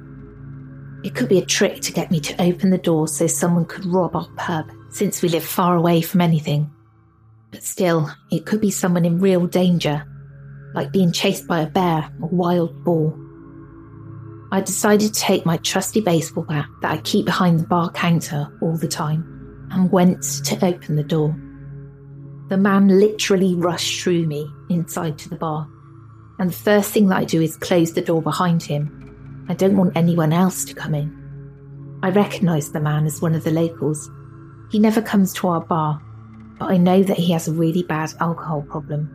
It 1.02 1.14
could 1.14 1.28
be 1.28 1.38
a 1.38 1.46
trick 1.46 1.80
to 1.82 1.92
get 1.92 2.10
me 2.10 2.20
to 2.20 2.42
open 2.42 2.70
the 2.70 2.78
door 2.78 3.08
so 3.08 3.26
someone 3.26 3.64
could 3.64 3.86
rob 3.86 4.14
our 4.14 4.28
pub, 4.36 4.70
since 4.90 5.22
we 5.22 5.28
live 5.28 5.44
far 5.44 5.74
away 5.76 6.02
from 6.02 6.20
anything. 6.20 6.70
But 7.50 7.62
still, 7.62 8.10
it 8.30 8.44
could 8.44 8.60
be 8.60 8.70
someone 8.70 9.04
in 9.04 9.20
real 9.20 9.46
danger, 9.46 10.04
like 10.74 10.92
being 10.92 11.12
chased 11.12 11.46
by 11.46 11.60
a 11.60 11.66
bear 11.66 12.10
or 12.20 12.28
wild 12.28 12.84
boar. 12.84 13.16
I 14.52 14.60
decided 14.60 15.14
to 15.14 15.20
take 15.20 15.46
my 15.46 15.56
trusty 15.58 16.00
baseball 16.00 16.44
bat 16.44 16.66
that 16.82 16.92
I 16.92 16.98
keep 16.98 17.24
behind 17.24 17.60
the 17.60 17.66
bar 17.66 17.90
counter 17.92 18.48
all 18.60 18.76
the 18.76 18.88
time 18.88 19.68
and 19.70 19.90
went 19.90 20.22
to 20.44 20.64
open 20.64 20.96
the 20.96 21.02
door. 21.02 21.34
The 22.48 22.56
man 22.56 22.88
literally 22.88 23.54
rushed 23.54 24.02
through 24.02 24.26
me 24.26 24.48
inside 24.70 25.18
to 25.18 25.28
the 25.28 25.36
bar, 25.36 25.68
and 26.38 26.50
the 26.50 26.54
first 26.54 26.92
thing 26.92 27.08
that 27.08 27.18
I 27.18 27.24
do 27.24 27.42
is 27.42 27.56
close 27.56 27.92
the 27.92 28.02
door 28.02 28.22
behind 28.22 28.62
him. 28.62 29.46
I 29.48 29.54
don't 29.54 29.76
want 29.76 29.96
anyone 29.96 30.32
else 30.32 30.64
to 30.66 30.74
come 30.74 30.94
in. 30.94 32.00
I 32.02 32.10
recognise 32.10 32.70
the 32.70 32.80
man 32.80 33.06
as 33.06 33.20
one 33.20 33.34
of 33.34 33.44
the 33.44 33.50
locals. 33.50 34.10
He 34.70 34.78
never 34.78 35.02
comes 35.02 35.32
to 35.34 35.48
our 35.48 35.60
bar, 35.60 36.00
but 36.58 36.70
I 36.70 36.76
know 36.76 37.02
that 37.02 37.16
he 37.16 37.32
has 37.32 37.48
a 37.48 37.52
really 37.52 37.82
bad 37.82 38.12
alcohol 38.20 38.62
problem. 38.62 39.12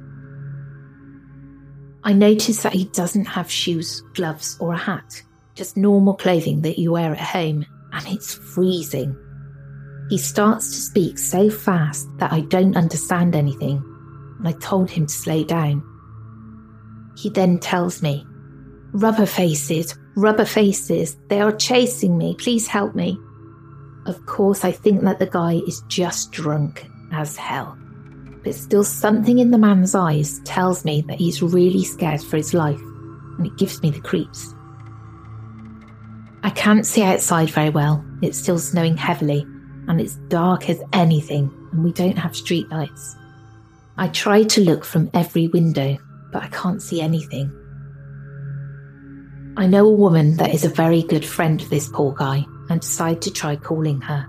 I 2.03 2.13
notice 2.13 2.63
that 2.63 2.73
he 2.73 2.85
doesn't 2.85 3.25
have 3.25 3.51
shoes, 3.51 4.01
gloves, 4.13 4.57
or 4.59 4.73
a 4.73 4.77
hat, 4.77 5.21
just 5.55 5.77
normal 5.77 6.15
clothing 6.15 6.61
that 6.63 6.79
you 6.79 6.91
wear 6.93 7.11
at 7.11 7.19
home 7.19 7.65
and 7.93 8.07
it's 8.07 8.33
freezing. 8.33 9.15
He 10.11 10.17
starts 10.17 10.67
to 10.71 10.81
speak 10.81 11.17
so 11.17 11.49
fast 11.49 12.05
that 12.17 12.33
I 12.33 12.41
don't 12.41 12.75
understand 12.75 13.33
anything, 13.33 13.81
and 14.39 14.45
I 14.45 14.51
told 14.59 14.91
him 14.91 15.07
to 15.07 15.13
slow 15.13 15.45
down. 15.45 15.81
He 17.15 17.29
then 17.29 17.59
tells 17.59 18.01
me, 18.01 18.27
Rubber 18.91 19.25
faces, 19.25 19.97
rubber 20.17 20.43
faces, 20.43 21.15
they 21.29 21.39
are 21.39 21.53
chasing 21.53 22.17
me, 22.17 22.35
please 22.37 22.67
help 22.67 22.93
me. 22.93 23.17
Of 24.05 24.25
course, 24.25 24.65
I 24.65 24.73
think 24.73 25.03
that 25.03 25.19
the 25.19 25.27
guy 25.27 25.61
is 25.65 25.81
just 25.87 26.33
drunk 26.33 26.85
as 27.13 27.37
hell. 27.37 27.77
But 28.43 28.55
still, 28.55 28.83
something 28.83 29.39
in 29.39 29.51
the 29.51 29.57
man's 29.57 29.95
eyes 29.95 30.41
tells 30.43 30.83
me 30.83 31.05
that 31.07 31.19
he's 31.19 31.41
really 31.41 31.85
scared 31.85 32.21
for 32.21 32.35
his 32.35 32.53
life, 32.53 32.81
and 33.37 33.47
it 33.47 33.57
gives 33.57 33.81
me 33.81 33.91
the 33.91 34.01
creeps. 34.01 34.53
I 36.43 36.49
can't 36.49 36.85
see 36.85 37.01
outside 37.01 37.49
very 37.49 37.69
well. 37.69 38.03
It's 38.21 38.37
still 38.37 38.59
snowing 38.59 38.97
heavily, 38.97 39.47
and 39.87 39.99
it's 39.99 40.15
dark 40.27 40.69
as 40.69 40.81
anything, 40.93 41.51
and 41.71 41.83
we 41.83 41.91
don't 41.91 42.17
have 42.17 42.31
streetlights. 42.31 43.15
I 43.97 44.07
try 44.07 44.43
to 44.43 44.61
look 44.61 44.85
from 44.85 45.09
every 45.13 45.47
window, 45.47 45.97
but 46.31 46.43
I 46.43 46.47
can't 46.47 46.81
see 46.81 47.01
anything. 47.01 47.51
I 49.57 49.67
know 49.67 49.85
a 49.85 49.93
woman 49.93 50.37
that 50.37 50.53
is 50.53 50.63
a 50.63 50.69
very 50.69 51.03
good 51.03 51.25
friend 51.25 51.61
of 51.61 51.69
this 51.69 51.89
poor 51.89 52.13
guy 52.13 52.45
and 52.69 52.81
decide 52.81 53.21
to 53.23 53.31
try 53.31 53.57
calling 53.57 53.99
her. 54.01 54.25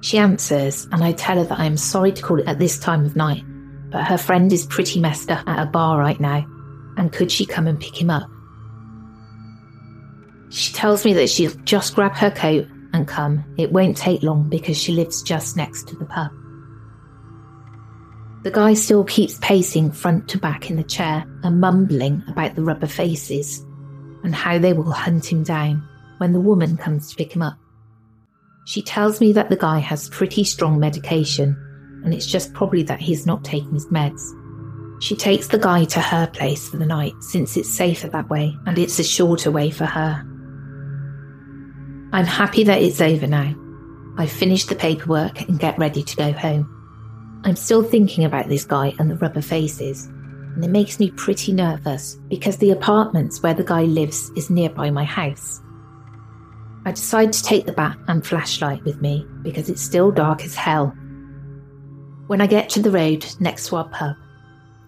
She 0.00 0.18
answers, 0.18 0.86
and 0.92 1.02
I 1.02 1.12
tell 1.12 1.38
her 1.38 1.44
that 1.44 1.58
I 1.58 1.64
am 1.64 1.76
sorry 1.76 2.12
to 2.12 2.22
call 2.22 2.38
it 2.38 2.46
at 2.46 2.60
this 2.60 2.78
time 2.78 3.04
of 3.04 3.16
night, 3.16 3.42
but 3.90 4.04
her 4.04 4.18
friend 4.18 4.52
is 4.52 4.66
pretty 4.66 5.00
messed 5.00 5.30
up 5.30 5.46
at 5.48 5.66
a 5.66 5.70
bar 5.70 5.98
right 5.98 6.20
now, 6.20 6.46
and 6.96 7.12
could 7.12 7.32
she 7.32 7.44
come 7.44 7.66
and 7.66 7.80
pick 7.80 8.00
him 8.00 8.10
up? 8.10 8.30
She 10.50 10.72
tells 10.72 11.04
me 11.04 11.12
that 11.14 11.28
she'll 11.28 11.52
just 11.64 11.96
grab 11.96 12.14
her 12.14 12.30
coat 12.30 12.66
and 12.92 13.06
come. 13.06 13.44
It 13.56 13.72
won't 13.72 13.96
take 13.96 14.22
long 14.22 14.48
because 14.48 14.80
she 14.80 14.92
lives 14.92 15.22
just 15.22 15.56
next 15.56 15.88
to 15.88 15.96
the 15.96 16.06
pub. 16.06 16.30
The 18.44 18.50
guy 18.52 18.74
still 18.74 19.04
keeps 19.04 19.38
pacing 19.38 19.92
front 19.92 20.28
to 20.28 20.38
back 20.38 20.70
in 20.70 20.76
the 20.76 20.84
chair 20.84 21.24
and 21.42 21.60
mumbling 21.60 22.22
about 22.28 22.54
the 22.54 22.62
rubber 22.62 22.86
faces 22.86 23.64
and 24.22 24.34
how 24.34 24.58
they 24.58 24.72
will 24.72 24.90
hunt 24.90 25.30
him 25.30 25.42
down 25.42 25.86
when 26.18 26.32
the 26.32 26.40
woman 26.40 26.76
comes 26.76 27.10
to 27.10 27.16
pick 27.16 27.34
him 27.34 27.42
up. 27.42 27.58
She 28.66 28.82
tells 28.82 29.20
me 29.20 29.32
that 29.32 29.48
the 29.48 29.56
guy 29.56 29.78
has 29.78 30.08
pretty 30.10 30.44
strong 30.44 30.78
medication 30.78 31.56
and 32.04 32.14
it's 32.14 32.26
just 32.26 32.52
probably 32.52 32.82
that 32.84 33.00
he's 33.00 33.26
not 33.26 33.44
taking 33.44 33.74
his 33.74 33.86
meds. 33.86 34.20
She 35.00 35.16
takes 35.16 35.48
the 35.48 35.58
guy 35.58 35.84
to 35.86 36.00
her 36.00 36.26
place 36.26 36.68
for 36.68 36.76
the 36.76 36.86
night 36.86 37.14
since 37.20 37.56
it's 37.56 37.72
safer 37.72 38.08
that 38.08 38.28
way 38.28 38.54
and 38.66 38.78
it's 38.78 38.98
a 38.98 39.04
shorter 39.04 39.50
way 39.50 39.70
for 39.70 39.86
her. 39.86 40.24
I'm 42.10 42.24
happy 42.24 42.64
that 42.64 42.80
it's 42.80 43.02
over 43.02 43.26
now. 43.26 43.54
I've 44.16 44.32
finished 44.32 44.70
the 44.70 44.74
paperwork 44.74 45.42
and 45.42 45.60
get 45.60 45.78
ready 45.78 46.02
to 46.02 46.16
go 46.16 46.32
home. 46.32 46.74
I'm 47.44 47.54
still 47.54 47.82
thinking 47.82 48.24
about 48.24 48.48
this 48.48 48.64
guy 48.64 48.94
and 48.98 49.10
the 49.10 49.16
rubber 49.16 49.42
faces, 49.42 50.06
and 50.06 50.64
it 50.64 50.70
makes 50.70 50.98
me 50.98 51.10
pretty 51.10 51.52
nervous 51.52 52.16
because 52.28 52.56
the 52.56 52.70
apartments 52.70 53.42
where 53.42 53.52
the 53.52 53.62
guy 53.62 53.82
lives 53.82 54.30
is 54.36 54.48
nearby 54.48 54.90
my 54.90 55.04
house. 55.04 55.60
I 56.86 56.92
decide 56.92 57.32
to 57.34 57.42
take 57.42 57.66
the 57.66 57.72
bat 57.72 57.98
and 58.08 58.26
flashlight 58.26 58.82
with 58.84 59.02
me 59.02 59.26
because 59.42 59.68
it's 59.68 59.82
still 59.82 60.10
dark 60.10 60.42
as 60.42 60.54
hell. 60.54 60.88
When 62.26 62.40
I 62.40 62.46
get 62.46 62.70
to 62.70 62.82
the 62.82 62.90
road 62.90 63.26
next 63.38 63.68
to 63.68 63.76
our 63.76 63.88
pub, 63.90 64.16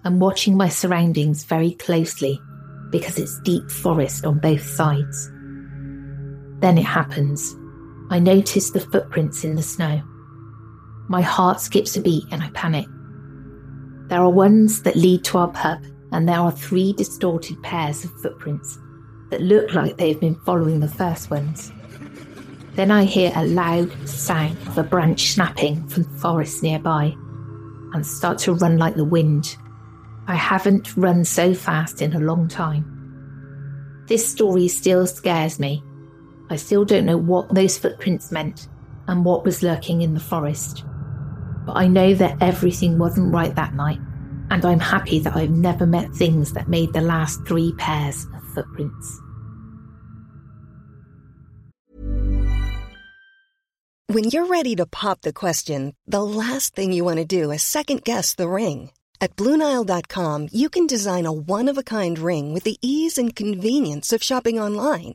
I'm 0.04 0.20
watching 0.20 0.56
my 0.56 0.70
surroundings 0.70 1.44
very 1.44 1.72
closely 1.72 2.40
because 2.90 3.18
it's 3.18 3.40
deep 3.40 3.70
forest 3.70 4.24
on 4.24 4.38
both 4.38 4.62
sides. 4.62 5.30
Then 6.60 6.78
it 6.78 6.84
happens. 6.84 7.56
I 8.10 8.18
notice 8.18 8.70
the 8.70 8.80
footprints 8.80 9.44
in 9.44 9.56
the 9.56 9.62
snow. 9.62 10.02
My 11.08 11.22
heart 11.22 11.60
skips 11.60 11.96
a 11.96 12.00
beat 12.00 12.24
and 12.30 12.42
I 12.42 12.50
panic. 12.50 12.86
There 14.08 14.20
are 14.20 14.30
ones 14.30 14.82
that 14.82 14.96
lead 14.96 15.25
to 15.25 15.38
our 15.38 15.49
pub, 15.49 15.78
and 16.12 16.28
there 16.28 16.38
are 16.38 16.50
three 16.50 16.92
distorted 16.92 17.62
pairs 17.62 18.04
of 18.04 18.12
footprints 18.20 18.78
that 19.30 19.40
look 19.40 19.73
like 19.75 19.96
they've 19.96 20.18
been 20.18 20.34
following 20.46 20.80
the 20.80 20.88
first 20.88 21.30
ones. 21.30 21.73
Then 22.75 22.90
I 22.90 23.04
hear 23.04 23.32
a 23.34 23.46
loud 23.46 23.90
sound 24.08 24.56
of 24.68 24.78
a 24.78 24.82
branch 24.82 25.32
snapping 25.32 25.86
from 25.88 26.04
the 26.04 26.18
forest 26.18 26.62
nearby 26.62 27.14
and 27.92 28.06
start 28.06 28.38
to 28.40 28.54
run 28.54 28.78
like 28.78 28.96
the 28.96 29.04
wind. 29.04 29.56
I 30.26 30.34
haven't 30.34 30.96
run 30.96 31.25
so 31.25 31.54
fast 31.54 32.02
in 32.02 32.12
a 32.12 32.20
long 32.20 32.49
time. 32.49 34.04
This 34.06 34.28
story 34.28 34.68
still 34.68 35.06
scares 35.06 35.58
me. 35.58 35.82
I 36.50 36.56
still 36.56 36.84
don't 36.84 37.06
know 37.06 37.17
what 37.17 37.54
those 37.54 37.78
footprints 37.78 38.32
meant 38.32 38.69
and 39.06 39.25
what 39.25 39.45
was 39.45 39.63
lurking 39.63 40.02
in 40.02 40.15
the 40.15 40.21
forest. 40.21 40.84
But 41.65 41.76
I 41.76 41.86
know 41.86 42.13
that 42.15 42.43
everything 42.43 42.99
wasn't 42.99 43.32
right 43.32 43.54
that 43.54 43.75
night, 43.75 44.00
and 44.50 44.65
I'm 44.65 44.80
happy 44.80 45.21
that 45.21 45.36
I've 45.36 45.50
never 45.50 45.86
met 45.86 46.13
things 46.13 46.52
that 46.54 46.69
made 46.69 46.93
the 46.93 47.00
last 47.00 47.47
three 47.47 47.73
pairs 47.78 48.26
of 48.34 48.43
footprints. 48.52 49.21
When 54.08 54.25
you're 54.25 54.47
ready 54.47 54.75
to 54.75 54.86
pop 54.86 55.21
the 55.21 55.32
question, 55.32 55.95
the 56.04 56.25
last 56.25 56.75
thing 56.75 56.93
you 56.93 57.04
want 57.04 57.19
to 57.19 57.25
do 57.25 57.52
is 57.52 57.63
second 57.63 58.02
guess 58.02 58.34
the 58.34 58.49
ring. 58.49 58.91
At 59.21 59.36
Bluenile.com, 59.36 60.49
you 60.50 60.69
can 60.69 60.89
design 60.89 61.26
a 61.26 61.32
one 61.32 61.69
of 61.69 61.78
a 61.78 61.84
kind 61.84 62.19
ring 62.19 62.52
with 62.52 62.65
the 62.65 62.76
ease 62.82 63.19
and 63.19 63.36
convenience 63.36 64.13
of 64.13 64.21
shopping 64.21 64.58
online. 64.58 65.15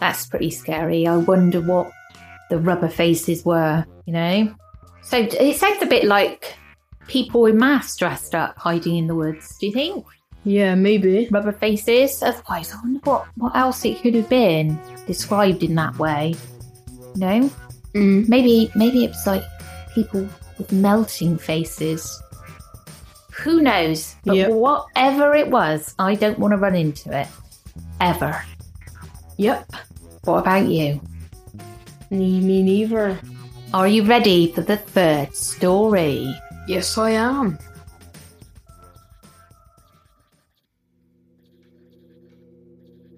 That's 0.00 0.26
pretty 0.26 0.50
scary. 0.50 1.06
I 1.06 1.16
wonder 1.16 1.60
what 1.60 1.90
the 2.50 2.58
rubber 2.58 2.88
faces 2.88 3.44
were, 3.44 3.84
you 4.04 4.12
know? 4.12 4.54
So 5.02 5.18
it 5.18 5.56
sounds 5.56 5.82
a 5.82 5.86
bit 5.86 6.04
like 6.04 6.54
people 7.06 7.46
in 7.46 7.56
masks 7.56 7.96
dressed 7.96 8.34
up 8.34 8.56
hiding 8.58 8.96
in 8.96 9.06
the 9.06 9.14
woods, 9.14 9.56
do 9.58 9.66
you 9.66 9.72
think? 9.72 10.04
Yeah, 10.44 10.74
maybe. 10.74 11.28
Rubber 11.30 11.52
faces? 11.52 12.22
Otherwise, 12.22 12.72
I 12.72 12.76
wonder 12.82 13.00
what, 13.04 13.26
what 13.36 13.56
else 13.56 13.84
it 13.84 14.00
could 14.00 14.14
have 14.14 14.28
been 14.28 14.78
described 15.06 15.62
in 15.62 15.74
that 15.74 15.98
way. 15.98 16.34
You 17.14 17.20
know? 17.20 17.50
Mm. 17.94 18.28
Maybe 18.28 18.70
maybe 18.74 19.04
it's 19.04 19.26
like 19.26 19.42
people 19.94 20.28
with 20.58 20.70
melting 20.72 21.38
faces. 21.38 22.22
Who 23.32 23.60
knows? 23.62 24.14
But 24.24 24.36
Yep. 24.36 24.50
whatever 24.50 25.34
it 25.34 25.48
was, 25.50 25.94
I 25.98 26.14
don't 26.14 26.38
want 26.38 26.52
to 26.52 26.58
run 26.58 26.74
into 26.74 27.16
it. 27.18 27.26
Ever. 28.00 28.40
Yep. 29.36 29.70
What 30.24 30.38
about 30.38 30.68
you? 30.68 31.00
Me, 32.10 32.40
me 32.40 32.62
neither. 32.62 33.18
Are 33.74 33.88
you 33.88 34.04
ready 34.04 34.52
for 34.52 34.62
the 34.62 34.76
third 34.76 35.34
story? 35.34 36.34
Yes, 36.66 36.96
I 36.96 37.10
am. 37.10 37.58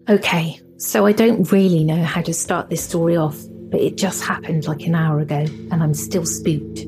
Okay, 0.08 0.60
so 0.78 1.04
I 1.04 1.12
don't 1.12 1.50
really 1.52 1.84
know 1.84 2.02
how 2.02 2.22
to 2.22 2.32
start 2.32 2.70
this 2.70 2.82
story 2.82 3.16
off, 3.16 3.38
but 3.70 3.80
it 3.80 3.96
just 3.96 4.24
happened 4.24 4.66
like 4.66 4.86
an 4.86 4.94
hour 4.94 5.20
ago, 5.20 5.44
and 5.70 5.82
I'm 5.82 5.94
still 5.94 6.24
spooked. 6.24 6.86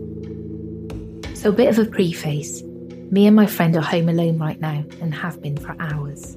So, 1.37 1.51
a 1.51 1.53
bit 1.53 1.69
of 1.69 1.79
a 1.79 1.85
preface 1.85 2.63
me 3.11 3.27
and 3.27 3.35
my 3.35 3.47
friend 3.47 3.77
are 3.77 3.83
home 3.83 4.09
alone 4.09 4.39
right 4.39 4.61
now 4.61 4.85
and 5.01 5.13
have 5.13 5.43
been 5.43 5.57
for 5.57 5.75
hours. 5.81 6.37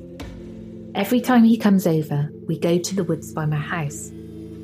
Every 0.96 1.22
time 1.22 1.44
he 1.44 1.58
comes 1.58 1.88
over, 1.88 2.30
we 2.48 2.60
go 2.60 2.78
to 2.78 2.96
the 2.96 3.04
woods 3.04 3.34
by 3.34 3.46
my 3.46 3.58
house. 3.58 4.12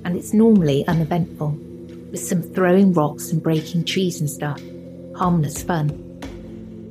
and 0.05 0.15
it's 0.15 0.33
normally 0.33 0.87
uneventful, 0.87 1.49
with 2.11 2.19
some 2.19 2.41
throwing 2.41 2.93
rocks 2.93 3.31
and 3.31 3.43
breaking 3.43 3.85
trees 3.85 4.19
and 4.19 4.29
stuff. 4.29 4.61
Harmless 5.15 5.61
fun. 5.61 5.89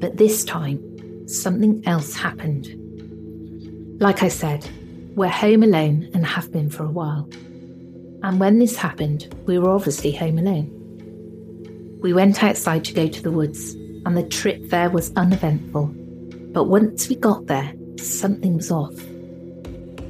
But 0.01 0.17
this 0.17 0.45
time, 0.45 1.27
something 1.27 1.83
else 1.87 2.15
happened. 2.15 2.69
Like 4.01 4.23
I 4.23 4.29
said, 4.29 4.69
we're 5.17 5.29
home 5.29 5.63
alone 5.63 6.09
and 6.15 6.25
have 6.27 6.53
been 6.53 6.71
for 6.71 6.85
a 6.85 6.91
while. 6.91 7.29
And 8.23 8.39
when 8.39 8.59
this 8.59 8.77
happened, 8.77 9.35
we 9.47 9.59
were 9.59 9.71
obviously 9.71 10.13
home 10.13 10.39
alone. 10.39 11.99
We 12.03 12.13
went 12.13 12.43
outside 12.45 12.85
to 12.85 12.95
go 12.95 13.09
to 13.09 13.23
the 13.23 13.33
woods, 13.33 13.75
and 14.05 14.17
the 14.17 14.23
trip 14.23 14.69
there 14.69 14.91
was 14.91 15.13
uneventful. 15.17 15.87
But 16.53 16.65
once 16.65 17.09
we 17.09 17.17
got 17.17 17.47
there, 17.47 17.73
something 17.99 18.57
was 18.57 18.71
off. 18.71 18.95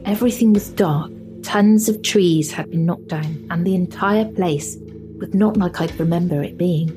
Everything 0.09 0.55
was 0.55 0.71
dark, 0.71 1.13
tons 1.43 1.87
of 1.91 2.01
trees 2.01 2.51
had 2.51 2.71
been 2.71 2.87
knocked 2.87 3.09
down, 3.09 3.47
and 3.51 3.67
the 3.67 3.75
entire 3.75 4.25
place 4.25 4.79
was 5.19 5.35
not 5.35 5.59
like 5.59 5.83
I'd 5.83 6.01
remember 6.01 6.43
it 6.43 6.57
being. 6.57 6.89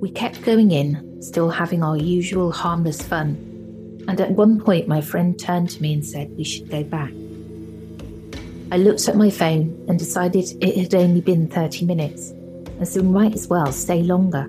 We 0.00 0.10
kept 0.10 0.42
going 0.42 0.72
in, 0.72 1.22
still 1.22 1.48
having 1.48 1.84
our 1.84 1.96
usual 1.96 2.50
harmless 2.50 3.00
fun, 3.00 3.36
and 4.08 4.20
at 4.20 4.32
one 4.32 4.60
point 4.60 4.88
my 4.88 5.00
friend 5.00 5.38
turned 5.38 5.70
to 5.70 5.80
me 5.80 5.92
and 5.94 6.04
said 6.04 6.36
we 6.36 6.42
should 6.42 6.68
go 6.68 6.82
back. 6.82 7.12
I 8.72 8.78
looked 8.78 9.06
at 9.06 9.14
my 9.14 9.30
phone 9.30 9.86
and 9.88 9.96
decided 9.96 10.60
it 10.60 10.76
had 10.76 10.94
only 10.96 11.20
been 11.20 11.46
30 11.46 11.84
minutes, 11.84 12.30
and 12.30 12.88
so 12.88 13.00
we 13.00 13.06
might 13.06 13.34
as 13.34 13.46
well 13.46 13.70
stay 13.70 14.02
longer, 14.02 14.48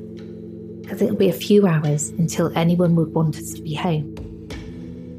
because 0.81 1.03
it'll 1.03 1.15
be 1.15 1.29
a 1.29 1.33
few 1.33 1.67
hours 1.67 2.09
until 2.17 2.51
anyone 2.57 2.95
would 2.95 3.13
want 3.13 3.37
us 3.37 3.53
to 3.53 3.61
be 3.61 3.75
home. 3.75 4.15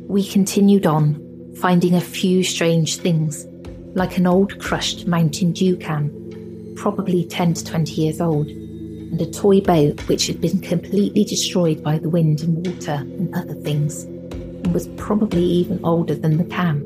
We 0.08 0.26
continued 0.26 0.84
on, 0.84 1.27
finding 1.60 1.94
a 1.94 2.00
few 2.00 2.44
strange 2.44 2.96
things, 2.96 3.46
like 3.94 4.16
an 4.16 4.26
old 4.26 4.58
crushed 4.60 5.06
Mountain 5.06 5.52
Dew 5.52 5.76
can, 5.76 6.72
probably 6.76 7.24
10 7.24 7.54
to 7.54 7.64
20 7.64 7.92
years 7.92 8.20
old, 8.20 8.46
and 8.46 9.20
a 9.20 9.30
toy 9.30 9.60
boat 9.60 10.00
which 10.08 10.26
had 10.28 10.40
been 10.40 10.60
completely 10.60 11.24
destroyed 11.24 11.82
by 11.82 11.98
the 11.98 12.08
wind 12.08 12.42
and 12.42 12.64
water 12.66 12.92
and 12.92 13.34
other 13.34 13.54
things, 13.54 14.04
and 14.04 14.72
was 14.72 14.86
probably 14.96 15.42
even 15.42 15.80
older 15.84 16.14
than 16.14 16.36
the 16.36 16.44
can. 16.44 16.84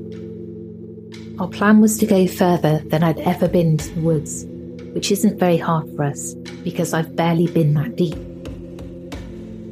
Our 1.39 1.49
plan 1.49 1.81
was 1.81 1.99
to 1.99 2.07
go 2.07 2.27
further 2.27 2.79
than 2.87 3.03
I'd 3.03 3.19
ever 3.21 3.49
been 3.49 3.77
to 3.77 3.95
the 3.95 4.01
woods, 4.01 4.47
which 4.95 5.11
isn't 5.13 5.39
very 5.39 5.59
hard 5.59 5.95
for 5.97 6.05
us 6.05 6.35
because 6.65 6.95
I've 6.95 7.15
barely 7.17 7.47
been 7.49 7.75
that 7.75 7.97
deep. 7.97 8.17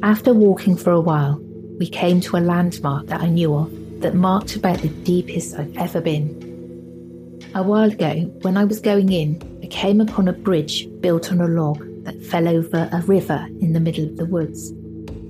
After 0.03 0.33
walking 0.33 0.75
for 0.75 0.91
a 0.91 1.01
while, 1.01 1.39
we 1.79 1.87
came 1.87 2.21
to 2.21 2.37
a 2.37 2.39
landmark 2.39 3.07
that 3.07 3.21
I 3.21 3.29
knew 3.29 3.55
of 3.55 3.80
that 4.01 4.15
marked 4.15 4.55
about 4.55 4.79
the 4.79 4.89
deepest 4.89 5.55
I've 5.55 5.75
ever 5.77 6.01
been. 6.01 7.39
A 7.53 7.63
while 7.63 7.91
ago, 7.91 8.13
when 8.41 8.57
I 8.57 8.63
was 8.63 8.79
going 8.79 9.11
in, 9.11 9.59
I 9.63 9.67
came 9.67 10.01
upon 10.01 10.27
a 10.27 10.33
bridge 10.33 10.87
built 11.01 11.31
on 11.31 11.41
a 11.41 11.47
log 11.47 11.83
that 12.03 12.23
fell 12.23 12.47
over 12.47 12.89
a 12.91 13.01
river 13.01 13.45
in 13.59 13.73
the 13.73 13.79
middle 13.79 14.05
of 14.05 14.17
the 14.17 14.25
woods. 14.25 14.73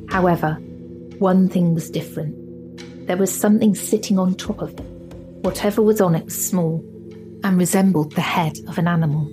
However, 0.09 0.53
one 1.19 1.49
thing 1.49 1.73
was 1.73 1.89
different. 1.89 2.35
There 3.07 3.17
was 3.17 3.33
something 3.33 3.75
sitting 3.75 4.17
on 4.19 4.35
top 4.35 4.61
of 4.61 4.73
it. 4.79 4.85
Whatever 5.43 5.81
was 5.81 5.99
on 5.99 6.15
it 6.15 6.25
was 6.25 6.49
small 6.49 6.83
and 7.43 7.57
resembled 7.57 8.13
the 8.13 8.21
head 8.21 8.59
of 8.67 8.77
an 8.77 8.87
animal. 8.87 9.25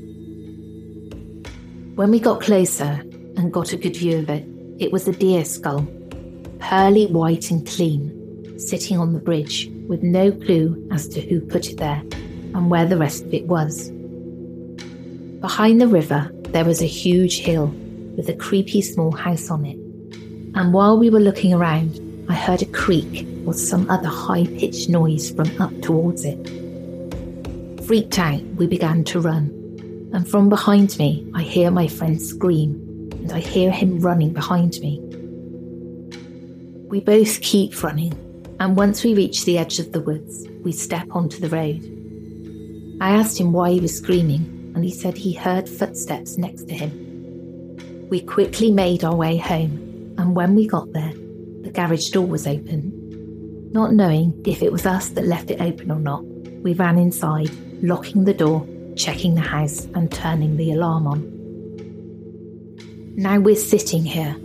When 1.95 2.11
we 2.11 2.21
got 2.21 2.41
closer 2.41 3.03
and 3.37 3.53
got 3.53 3.73
a 3.73 3.77
good 3.77 3.97
view 3.97 4.19
of 4.19 4.31
it, 4.31 4.47
it 4.79 4.93
was 4.93 5.07
a 5.07 5.13
deer 5.13 5.45
skull, 5.45 5.87
pearly 6.59 7.07
white 7.07 7.51
and 7.51 7.67
clean, 7.67 8.18
sitting 8.59 8.99
on 8.99 9.13
the 9.13 9.19
bridge 9.19 9.71
with 9.87 10.03
no 10.03 10.31
clue 10.33 10.87
as 10.93 11.09
to 11.09 11.21
who 11.21 11.41
put 11.41 11.71
it 11.71 11.79
there 11.79 12.03
and 12.55 12.71
where 12.71 12.87
the 12.87 12.97
rest 12.97 13.25
of 13.25 13.33
it 13.33 13.47
was. 13.47 13.91
Behind 15.41 15.81
the 15.81 15.89
river, 15.89 16.31
there 16.49 16.65
was 16.65 16.83
a 16.83 16.87
huge 16.87 17.39
hill 17.39 17.69
with 18.17 18.29
a 18.29 18.35
creepy 18.35 18.83
small 18.83 19.13
house 19.13 19.51
on 19.51 19.65
it. 19.65 19.77
And 20.57 20.73
while 20.73 20.99
we 20.99 21.09
were 21.09 21.21
looking 21.21 21.55
around, 21.55 22.01
I 22.29 22.35
heard 22.35 22.63
a 22.63 22.67
creak 22.67 23.27
or 23.47 23.55
some 23.55 23.89
other 23.89 24.09
high 24.09 24.45
pitched 24.45 24.89
noise 24.89 25.31
from 25.31 25.49
up 25.61 25.81
towards 25.81 26.25
it. 26.25 26.37
Freaked 27.87 28.19
out, 28.19 28.43
we 28.57 28.67
began 28.67 29.05
to 29.05 29.21
run. 29.21 29.55
And 30.13 30.29
from 30.29 30.49
behind 30.49 30.99
me, 30.99 31.31
I 31.35 31.43
hear 31.43 31.71
my 31.71 31.87
friend 31.87 32.21
scream, 32.21 32.75
and 33.13 33.33
I 33.33 33.41
hear 33.41 33.71
him 33.71 34.01
running 34.01 34.33
behind 34.33 34.81
me. 34.81 35.01
We 36.89 37.01
both 37.01 37.41
keep 37.41 37.83
running, 37.83 38.13
and 38.61 38.77
once 38.77 39.05
we 39.05 39.15
reach 39.15 39.45
the 39.45 39.59
edge 39.59 39.79
of 39.79 39.93
the 39.93 40.01
woods, 40.01 40.47
we 40.63 40.73
step 40.73 41.07
onto 41.11 41.39
the 41.39 41.49
road. 41.49 42.99
I 43.01 43.11
asked 43.11 43.39
him 43.39 43.53
why 43.53 43.71
he 43.71 43.81
was 43.81 43.97
screaming, 43.97 44.73
and 44.75 44.85
he 44.85 44.91
said 44.91 45.17
he 45.17 45.33
heard 45.33 45.69
footsteps 45.69 46.37
next 46.37 46.69
to 46.69 46.75
him. 46.75 48.09
We 48.11 48.21
quickly 48.21 48.73
made 48.73 49.05
our 49.05 49.15
way 49.15 49.37
home, 49.37 50.15
and 50.19 50.35
when 50.35 50.55
we 50.55 50.67
got 50.67 50.93
there, 50.93 51.13
the 51.63 51.71
garage 51.73 52.11
door 52.11 52.27
was 52.27 52.47
open. 52.47 53.71
Not 53.73 53.93
knowing 53.93 54.43
if 54.47 54.63
it 54.63 54.73
was 54.73 54.87
us 54.87 55.11
that 55.11 55.27
left 55.27 55.51
it 55.51 55.61
open 55.61 55.91
or 55.91 56.01
not, 56.01 56.25
we 56.25 56.75
ran 56.75 56.99
inside, 56.99 57.51
locking 57.83 58.25
the 58.25 58.35
door, 58.35 58.67
checking 58.97 59.35
the 59.35 59.41
house, 59.41 59.85
and 59.95 60.11
turning 60.11 60.57
the 60.57 60.73
alarm 60.73 61.07
on. 61.07 61.35
Now 63.17 63.39
we're 63.39 63.57
sitting 63.57 64.05
here, 64.05 64.37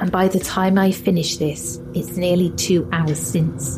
and 0.00 0.10
by 0.10 0.28
the 0.28 0.40
time 0.40 0.78
I 0.78 0.90
finish 0.90 1.36
this, 1.36 1.80
it's 1.94 2.16
nearly 2.16 2.50
two 2.56 2.88
hours 2.92 3.18
since. 3.18 3.76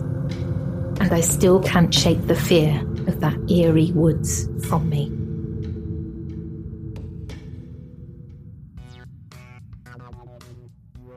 And 0.99 1.13
I 1.13 1.21
still 1.21 1.61
can't 1.63 1.93
shake 1.93 2.27
the 2.27 2.35
fear 2.35 2.81
of 3.07 3.21
that 3.21 3.39
eerie 3.51 3.93
woods 3.93 4.49
from 4.67 4.89
me. 4.89 5.11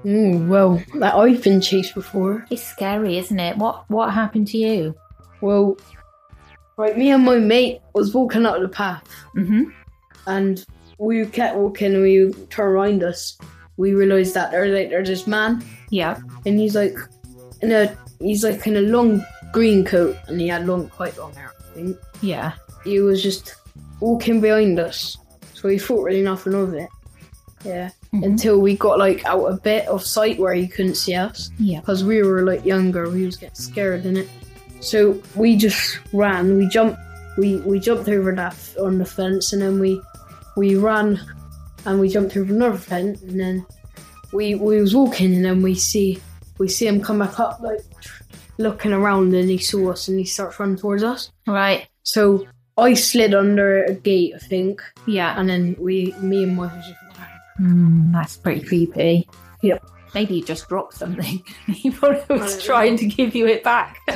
Mm, 0.06 0.48
well, 0.48 0.82
I've 1.02 1.44
been 1.44 1.60
chased 1.62 1.94
before. 1.94 2.46
It's 2.50 2.64
scary, 2.64 3.18
isn't 3.18 3.40
it? 3.40 3.58
What 3.58 3.90
what 3.90 4.14
happened 4.14 4.48
to 4.50 4.58
you? 4.58 4.96
Well, 5.42 5.78
right, 6.78 6.98
me 6.98 7.12
and 7.12 7.26
my 7.26 7.38
mate 7.38 7.82
was 7.94 8.14
walking 8.14 8.46
up 8.46 8.60
the 8.62 8.70
path, 8.70 9.04
Mm-hmm. 9.36 9.64
and 10.28 10.66
we 10.98 11.26
kept 11.26 11.58
walking, 11.58 11.94
and 11.94 12.04
we 12.04 12.32
turned 12.50 12.74
around 12.74 13.04
us. 13.04 13.38
We 13.80 13.94
realised 13.94 14.34
that 14.36 14.52
there's 14.52 14.74
like 14.76 14.90
there's 14.90 15.08
this 15.08 15.26
man, 15.26 15.64
Yeah. 15.90 16.20
and 16.46 16.60
he's 16.60 16.76
like 16.76 16.98
in 17.62 17.72
a 17.72 17.96
he's 18.20 18.44
like 18.44 18.68
in 18.68 18.76
a 18.76 18.82
long 18.82 19.24
green 19.54 19.86
coat, 19.86 20.18
and 20.28 20.40
he 20.40 20.50
had 20.50 20.68
long, 20.68 20.90
quite 20.90 21.18
long 21.18 21.34
hair. 21.34 21.52
I 21.58 21.74
think 21.74 21.98
Yeah. 22.22 22.52
he 22.84 23.00
was 23.00 23.24
just 23.24 23.56
walking 24.02 24.42
behind 24.42 24.80
us, 24.80 25.18
so 25.54 25.70
we 25.70 25.80
thought 25.80 26.04
really 26.04 26.22
nothing 26.22 26.54
of 26.56 26.74
it. 26.74 26.90
Yeah, 27.64 27.90
mm-hmm. 28.14 28.24
until 28.24 28.60
we 28.60 28.76
got 28.76 29.00
like 29.00 29.24
out 29.26 29.46
a 29.46 29.56
bit 29.56 29.88
of 29.88 30.04
sight 30.04 30.40
where 30.40 30.54
he 30.54 30.68
couldn't 30.68 30.96
see 30.96 31.16
us. 31.16 31.50
Yeah. 31.58 31.80
because 31.80 32.04
we 32.04 32.22
were 32.22 32.44
like 32.44 32.66
younger, 32.66 33.10
we 33.10 33.26
was 33.26 33.38
getting 33.38 33.56
scared 33.56 34.06
in 34.06 34.18
it. 34.18 34.28
So 34.82 35.22
we 35.36 35.56
just 35.56 36.00
ran. 36.14 36.58
We 36.58 36.68
jumped. 36.68 37.00
We 37.38 37.58
we 37.64 37.80
jumped 37.80 38.10
over 38.10 38.36
that 38.36 38.58
on 38.78 38.98
the 38.98 39.06
fence, 39.06 39.54
and 39.54 39.62
then 39.62 39.80
we 39.80 40.02
we 40.58 40.76
ran, 40.76 41.20
and 41.86 42.00
we 42.00 42.10
jumped 42.10 42.36
over 42.38 42.54
another 42.54 42.78
fence, 42.78 43.22
and 43.22 43.40
then 43.40 43.66
we 44.34 44.56
we 44.56 44.80
was 44.82 44.96
walking, 44.96 45.36
and 45.36 45.44
then 45.46 45.62
we 45.62 45.76
see 45.76 46.20
we 46.58 46.68
see 46.68 46.88
him 46.88 47.02
come 47.02 47.20
back 47.20 47.40
up, 47.40 47.60
like 47.62 47.80
looking 48.58 48.94
around, 48.94 49.34
and 49.34 49.50
he 49.50 49.58
saw 49.58 49.92
us, 49.92 50.08
and 50.08 50.20
he 50.20 50.26
starts 50.26 50.60
running 50.60 50.78
towards 50.78 51.04
us. 51.04 51.32
Right. 51.48 51.88
So 52.04 52.46
I 52.78 52.94
slid 52.94 53.34
under 53.34 53.84
a 53.84 53.94
gate, 53.94 54.34
I 54.36 54.40
think, 54.40 54.82
Yeah. 55.06 55.40
and 55.40 55.48
then 55.50 55.76
we, 55.80 56.14
me 56.22 56.44
and 56.44 56.56
my 56.56 56.68
just 56.68 56.94
Mm, 57.62 58.14
that's 58.14 58.38
pretty 58.38 58.62
creepy. 58.66 59.28
Yep. 59.62 59.86
Maybe 60.16 60.36
you 60.36 60.44
just 60.46 60.70
dropped 60.70 60.94
something. 60.94 61.44
he 61.68 61.92
probably 61.92 62.40
was 62.40 62.64
trying 62.64 62.96
to 62.98 63.06
give 63.06 63.36
you 63.36 63.48
it 63.48 63.66
back. 63.66 63.98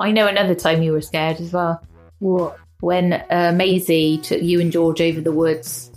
I 0.00 0.10
know 0.10 0.26
another 0.26 0.54
time 0.54 0.82
you 0.82 0.92
were 0.92 1.02
scared 1.02 1.38
as 1.40 1.52
well. 1.52 1.86
what? 2.18 2.56
When 2.80 3.12
uh, 3.12 3.52
Maisie 3.54 4.18
took 4.22 4.40
you 4.42 4.58
and 4.60 4.72
George 4.72 5.00
over 5.02 5.20
the 5.20 5.32
woods. 5.32 5.91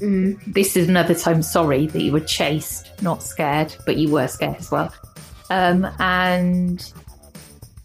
Mm. 0.00 0.54
This 0.54 0.76
is 0.76 0.88
another 0.88 1.14
time, 1.14 1.42
sorry, 1.42 1.86
that 1.88 2.02
you 2.02 2.12
were 2.12 2.20
chased, 2.20 2.90
not 3.02 3.22
scared, 3.22 3.74
but 3.86 3.96
you 3.96 4.10
were 4.10 4.28
scared 4.28 4.56
as 4.56 4.70
well. 4.70 4.92
Um, 5.50 5.86
and 5.98 6.92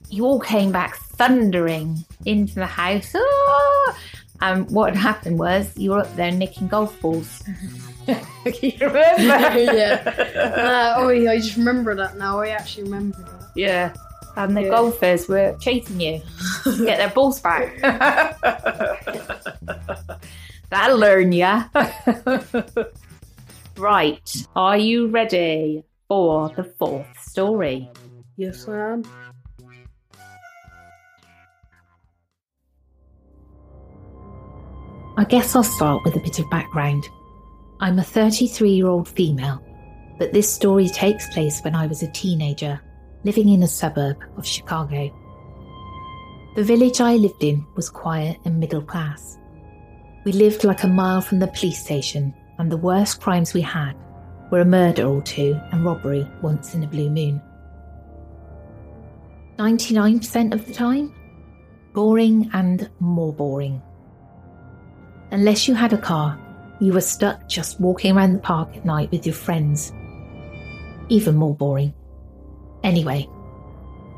you 0.10 0.26
all 0.26 0.40
came 0.40 0.72
back 0.72 0.96
thundering 0.98 2.04
into 2.26 2.56
the 2.56 2.66
house. 2.66 3.14
Ah! 3.16 3.98
And 4.42 4.70
what 4.70 4.94
had 4.94 5.02
happened 5.02 5.40
was 5.40 5.76
you 5.78 5.92
were 5.92 6.00
up 6.00 6.16
there 6.16 6.32
nicking 6.32 6.68
golf 6.68 7.00
balls. 7.02 7.42
you 8.08 8.74
remember? 8.82 9.18
yeah. 9.74 10.04
Uh, 10.58 10.94
oh, 10.98 11.10
yeah, 11.10 11.32
I 11.32 11.38
just 11.38 11.56
remember 11.56 11.96
that 11.96 12.18
now. 12.18 12.42
I 12.42 12.50
actually 12.50 12.84
remember 12.84 13.18
that. 13.24 13.50
Yeah. 13.56 13.94
And 14.36 14.58
the 14.58 14.64
Yeah. 14.64 14.70
golfers 14.70 15.28
were 15.30 15.56
chasing 15.62 16.02
you 16.02 16.22
to 16.64 16.86
get 16.86 16.98
their 16.98 17.10
balls 17.12 17.40
back. 17.40 17.80
That'll 20.74 20.98
learn 20.98 21.32
ya. 21.32 21.66
right. 23.78 24.36
Are 24.56 24.76
you 24.76 25.06
ready 25.06 25.84
for 26.08 26.50
the 26.50 26.64
fourth 26.64 27.06
story? 27.22 27.92
Yes, 28.38 28.68
I 28.68 28.94
am. 28.94 29.04
I 35.16 35.26
guess 35.26 35.56
I'll 35.56 35.62
start 35.62 36.04
with 36.04 36.16
a 36.16 36.20
bit 36.20 36.40
of 36.40 36.50
background. 36.50 37.08
I'm 37.80 38.00
a 38.00 38.04
33 38.04 38.72
year 38.72 38.88
old 38.88 39.08
female, 39.08 39.64
but 40.18 40.34
this 40.34 40.52
story 40.52 40.90
takes 40.90 41.32
place 41.36 41.62
when 41.62 41.76
I 41.76 41.86
was 41.86 42.02
a 42.02 42.12
teenager, 42.14 42.82
living 43.24 43.50
in 43.50 43.62
a 43.62 43.68
suburb 43.68 44.18
of 44.38 44.48
Chicago. 44.48 45.16
The 46.56 46.64
village 46.64 47.00
I 47.00 47.18
lived 47.18 47.44
in 47.44 47.64
was 47.76 47.92
quiet 47.92 48.40
and 48.44 48.60
middle 48.60 48.82
class. 48.82 49.38
We 50.24 50.32
lived 50.32 50.64
like 50.64 50.84
a 50.84 50.88
mile 50.88 51.22
from 51.22 51.40
the 51.40 51.48
police 51.48 51.84
station, 51.84 52.34
and 52.58 52.72
the 52.72 52.78
worst 52.78 53.20
crimes 53.20 53.54
we 53.54 53.62
had 53.62 53.94
were 54.52 54.62
a 54.62 54.66
murder 54.66 55.06
or 55.06 55.22
two 55.22 55.60
and 55.72 55.84
robbery 55.84 56.28
once 56.42 56.76
in 56.76 56.84
a 56.84 56.88
blue 56.88 57.10
moon. 57.10 57.42
99% 59.58 60.54
of 60.54 60.66
the 60.66 60.74
time, 60.74 61.14
boring 61.94 62.50
and 62.54 62.90
more 63.00 63.34
boring. 63.34 63.82
Unless 65.32 65.68
you 65.68 65.74
had 65.74 65.94
a 65.94 65.98
car, 65.98 66.40
you 66.80 66.94
were 66.94 67.02
stuck 67.02 67.48
just 67.48 67.80
walking 67.80 68.16
around 68.16 68.34
the 68.34 68.40
park 68.40 68.76
at 68.76 68.86
night 68.86 69.12
with 69.12 69.26
your 69.26 69.36
friends. 69.36 69.92
Even 71.10 71.36
more 71.36 71.56
boring. 71.56 71.94
Anyway, 72.84 73.24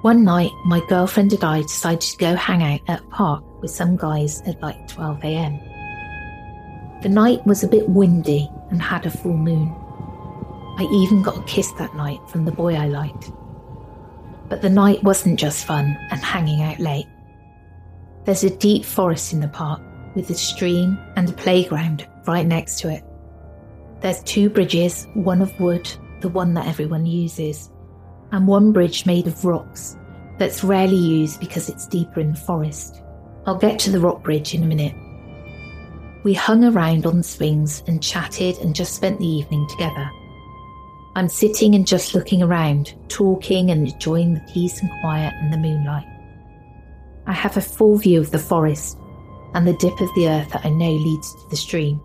one 0.02 0.24
night 0.24 0.52
my 0.66 0.82
girlfriend 0.88 1.34
and 1.34 1.44
I 1.44 1.62
decided 1.62 2.02
to 2.02 2.18
go 2.18 2.36
hang 2.36 2.62
out 2.62 2.82
at 2.88 3.02
a 3.02 3.08
park 3.08 3.44
with 3.62 3.72
some 3.72 3.98
guys 3.98 4.42
at 4.42 4.62
like 4.62 4.88
12am. 4.88 5.75
The 7.02 7.10
night 7.10 7.46
was 7.46 7.64
a 7.64 7.68
bit 7.68 7.88
windy 7.90 8.50
and 8.70 8.82
had 8.82 9.06
a 9.06 9.12
full 9.12 9.38
moon. 9.38 9.74
I 10.78 10.84
even 10.92 11.22
got 11.22 11.38
a 11.38 11.44
kiss 11.44 11.72
that 11.74 11.96
night 11.96 12.20
from 12.28 12.46
the 12.46 12.52
boy 12.52 12.76
I 12.76 12.88
liked. 12.88 13.32
But 14.50 14.62
the 14.62 14.70
night 14.70 15.04
wasn't 15.04 15.40
just 15.40 15.66
fun 15.66 15.98
and 16.12 16.22
hanging 16.22 16.62
out 16.62 16.80
late. 16.80 17.08
There's 18.26 18.44
a 18.44 18.56
deep 18.58 18.84
forest 18.84 19.34
in 19.34 19.40
the 19.40 19.48
park 19.48 19.82
with 20.16 20.30
a 20.30 20.36
stream 20.36 20.98
and 21.16 21.30
a 21.30 21.34
playground 21.34 22.08
right 22.26 22.46
next 22.46 22.80
to 22.80 22.90
it. 22.90 23.04
There's 24.02 24.24
two 24.24 24.50
bridges, 24.50 25.08
one 25.14 25.42
of 25.42 25.60
wood, 25.60 25.90
the 26.22 26.30
one 26.30 26.54
that 26.56 26.68
everyone 26.68 27.06
uses, 27.06 27.70
and 28.32 28.48
one 28.48 28.72
bridge 28.72 29.06
made 29.06 29.28
of 29.28 29.46
rocks 29.46 29.98
that's 30.38 30.64
rarely 30.64 30.96
used 30.96 31.40
because 31.40 31.70
it's 31.70 31.88
deeper 31.88 32.20
in 32.20 32.32
the 32.32 32.40
forest. 32.40 33.02
I'll 33.46 33.58
get 33.58 33.80
to 33.80 33.92
the 33.92 34.00
rock 34.00 34.24
bridge 34.24 34.54
in 34.54 34.64
a 34.64 34.68
minute. 34.68 34.96
We 36.26 36.34
hung 36.34 36.64
around 36.64 37.06
on 37.06 37.22
swings 37.22 37.84
and 37.86 38.02
chatted 38.02 38.58
and 38.58 38.74
just 38.74 38.96
spent 38.96 39.20
the 39.20 39.28
evening 39.28 39.68
together. 39.68 40.10
I'm 41.16 41.30
sitting 41.30 41.76
and 41.76 41.86
just 41.86 42.16
looking 42.16 42.42
around, 42.42 42.96
talking 43.10 43.70
and 43.70 43.88
enjoying 43.88 44.34
the 44.34 44.52
peace 44.52 44.82
and 44.82 44.90
quiet 45.02 45.36
and 45.36 45.54
the 45.54 45.58
moonlight. 45.58 46.08
I 47.28 47.34
have 47.34 47.58
a 47.58 47.62
full 47.62 47.98
view 47.98 48.20
of 48.20 48.32
the 48.32 48.40
forest 48.40 48.98
and 49.54 49.68
the 49.68 49.78
dip 49.78 50.02
of 50.02 50.10
the 50.16 50.28
earth 50.28 50.50
that 50.50 50.66
I 50.66 50.70
know 50.70 50.94
leads 50.94 51.32
to 51.32 51.50
the 51.52 51.58
stream. 51.58 52.02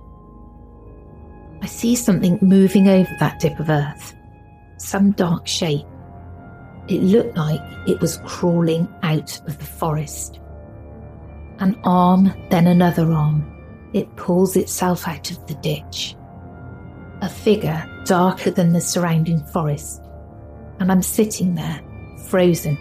I 1.63 1.67
see 1.67 1.97
something 1.97 2.39
moving 2.43 2.89
over 2.89 3.11
that 3.21 3.41
dip 3.41 3.59
of 3.59 3.71
earth, 3.71 4.15
some 4.77 5.13
dark 5.13 5.47
shape. 5.47 5.87
It 6.89 7.01
looked 7.01 7.39
like 7.39 7.63
it 7.89 7.99
was 8.03 8.21
crawling 8.27 8.87
out 9.03 9.41
of 9.47 9.59
the 9.59 9.65
forest. 9.65 10.41
An 11.59 11.81
arm, 11.85 12.35
then 12.51 12.67
another 12.67 13.11
arm, 13.11 13.60
it 13.93 14.15
pulls 14.17 14.57
itself 14.57 15.07
out 15.09 15.31
of 15.31 15.47
the 15.47 15.55
ditch. 15.57 16.17
A 17.23 17.29
figure 17.29 17.87
darker 18.05 18.51
than 18.51 18.73
the 18.73 18.81
surrounding 18.81 19.45
forest, 19.47 20.01
and 20.79 20.91
I'm 20.91 21.03
sitting 21.03 21.55
there, 21.55 21.81
frozen. 22.29 22.79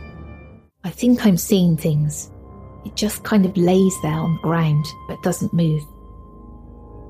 I 0.84 0.90
think 0.90 1.26
I'm 1.26 1.38
seeing 1.38 1.76
things. 1.76 2.32
It 2.86 2.96
just 2.96 3.24
kind 3.24 3.46
of 3.46 3.58
lays 3.58 3.96
there 4.02 4.14
on 4.14 4.36
the 4.36 4.42
ground, 4.42 4.86
but 5.08 5.22
doesn't 5.22 5.54
move. 5.54 5.84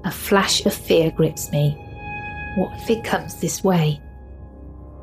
A 0.06 0.12
flash 0.12 0.66
of 0.66 0.74
fear 0.74 1.12
grips 1.12 1.52
me. 1.52 1.78
What 2.58 2.72
if 2.82 2.90
it 2.90 3.04
comes 3.04 3.40
this 3.40 3.64
way? 3.64 4.02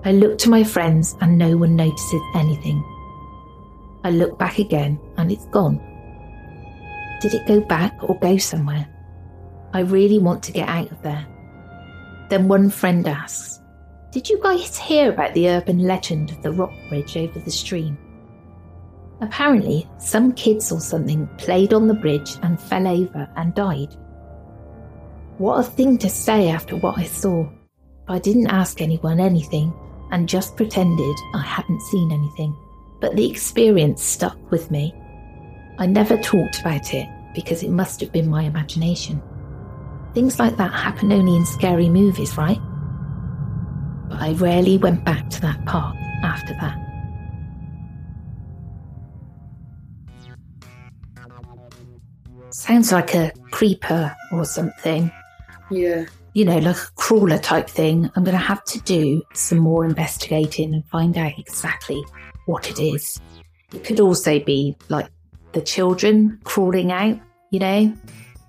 I 0.04 0.12
look 0.12 0.38
to 0.38 0.50
my 0.50 0.64
friends 0.64 1.16
and 1.20 1.38
no 1.38 1.56
one 1.56 1.76
notices 1.76 2.22
anything. 2.34 2.82
I 4.04 4.10
look 4.10 4.38
back 4.38 4.58
again 4.58 5.00
and 5.16 5.30
it's 5.30 5.46
gone. 5.46 5.80
Did 7.20 7.34
it 7.34 7.46
go 7.46 7.60
back 7.60 7.96
or 8.02 8.18
go 8.18 8.36
somewhere? 8.36 8.86
I 9.72 9.80
really 9.80 10.18
want 10.18 10.42
to 10.44 10.52
get 10.52 10.68
out 10.68 10.90
of 10.90 11.02
there. 11.02 11.26
Then 12.28 12.48
one 12.48 12.70
friend 12.70 13.06
asks, 13.06 13.60
Did 14.10 14.28
you 14.28 14.40
guys 14.42 14.76
hear 14.76 15.12
about 15.12 15.34
the 15.34 15.48
urban 15.48 15.78
legend 15.78 16.30
of 16.30 16.42
the 16.42 16.52
rock 16.52 16.72
bridge 16.88 17.16
over 17.16 17.38
the 17.38 17.50
stream? 17.50 17.96
Apparently, 19.20 19.88
some 19.98 20.32
kids 20.32 20.70
or 20.70 20.80
something 20.80 21.26
played 21.38 21.72
on 21.72 21.86
the 21.86 21.94
bridge 21.94 22.36
and 22.42 22.60
fell 22.60 22.86
over 22.86 23.28
and 23.36 23.54
died. 23.54 23.96
What 25.38 25.60
a 25.60 25.62
thing 25.62 25.98
to 25.98 26.08
say 26.08 26.48
after 26.48 26.76
what 26.76 26.98
I 26.98 27.04
saw. 27.04 27.48
I 28.08 28.18
didn't 28.18 28.48
ask 28.48 28.80
anyone 28.80 29.20
anything 29.20 29.72
and 30.10 30.28
just 30.28 30.56
pretended 30.56 31.16
I 31.34 31.42
hadn't 31.42 31.80
seen 31.82 32.12
anything. 32.12 32.56
But 33.00 33.16
the 33.16 33.28
experience 33.28 34.02
stuck 34.02 34.38
with 34.50 34.70
me. 34.70 34.94
I 35.78 35.86
never 35.86 36.16
talked 36.16 36.60
about 36.60 36.94
it 36.94 37.08
because 37.34 37.62
it 37.62 37.70
must 37.70 38.00
have 38.00 38.12
been 38.12 38.28
my 38.28 38.44
imagination. 38.44 39.22
Things 40.14 40.38
like 40.38 40.56
that 40.56 40.72
happen 40.72 41.12
only 41.12 41.36
in 41.36 41.44
scary 41.44 41.90
movies, 41.90 42.38
right? 42.38 42.60
But 44.08 44.22
I 44.22 44.32
rarely 44.32 44.78
went 44.78 45.04
back 45.04 45.28
to 45.30 45.40
that 45.42 45.64
park 45.66 45.94
after 46.22 46.54
that. 46.54 46.78
Sounds 52.50 52.90
like 52.92 53.14
a 53.14 53.32
creeper 53.50 54.14
or 54.32 54.46
something. 54.46 55.12
Yeah. 55.70 56.06
You 56.32 56.46
know, 56.46 56.58
like 56.58 56.76
a 56.76 56.90
crawler 56.94 57.38
type 57.38 57.68
thing. 57.68 58.10
I'm 58.16 58.24
going 58.24 58.36
to 58.36 58.42
have 58.42 58.64
to 58.64 58.80
do 58.80 59.22
some 59.34 59.58
more 59.58 59.84
investigating 59.84 60.72
and 60.72 60.86
find 60.86 61.18
out 61.18 61.38
exactly 61.38 62.02
what 62.46 62.70
it 62.70 62.80
is. 62.80 63.20
It 63.74 63.84
could 63.84 64.00
also 64.00 64.38
be 64.38 64.76
like 64.88 65.10
the 65.56 65.62
children 65.62 66.38
crawling 66.44 66.92
out, 66.92 67.18
you 67.50 67.58
know, 67.58 67.90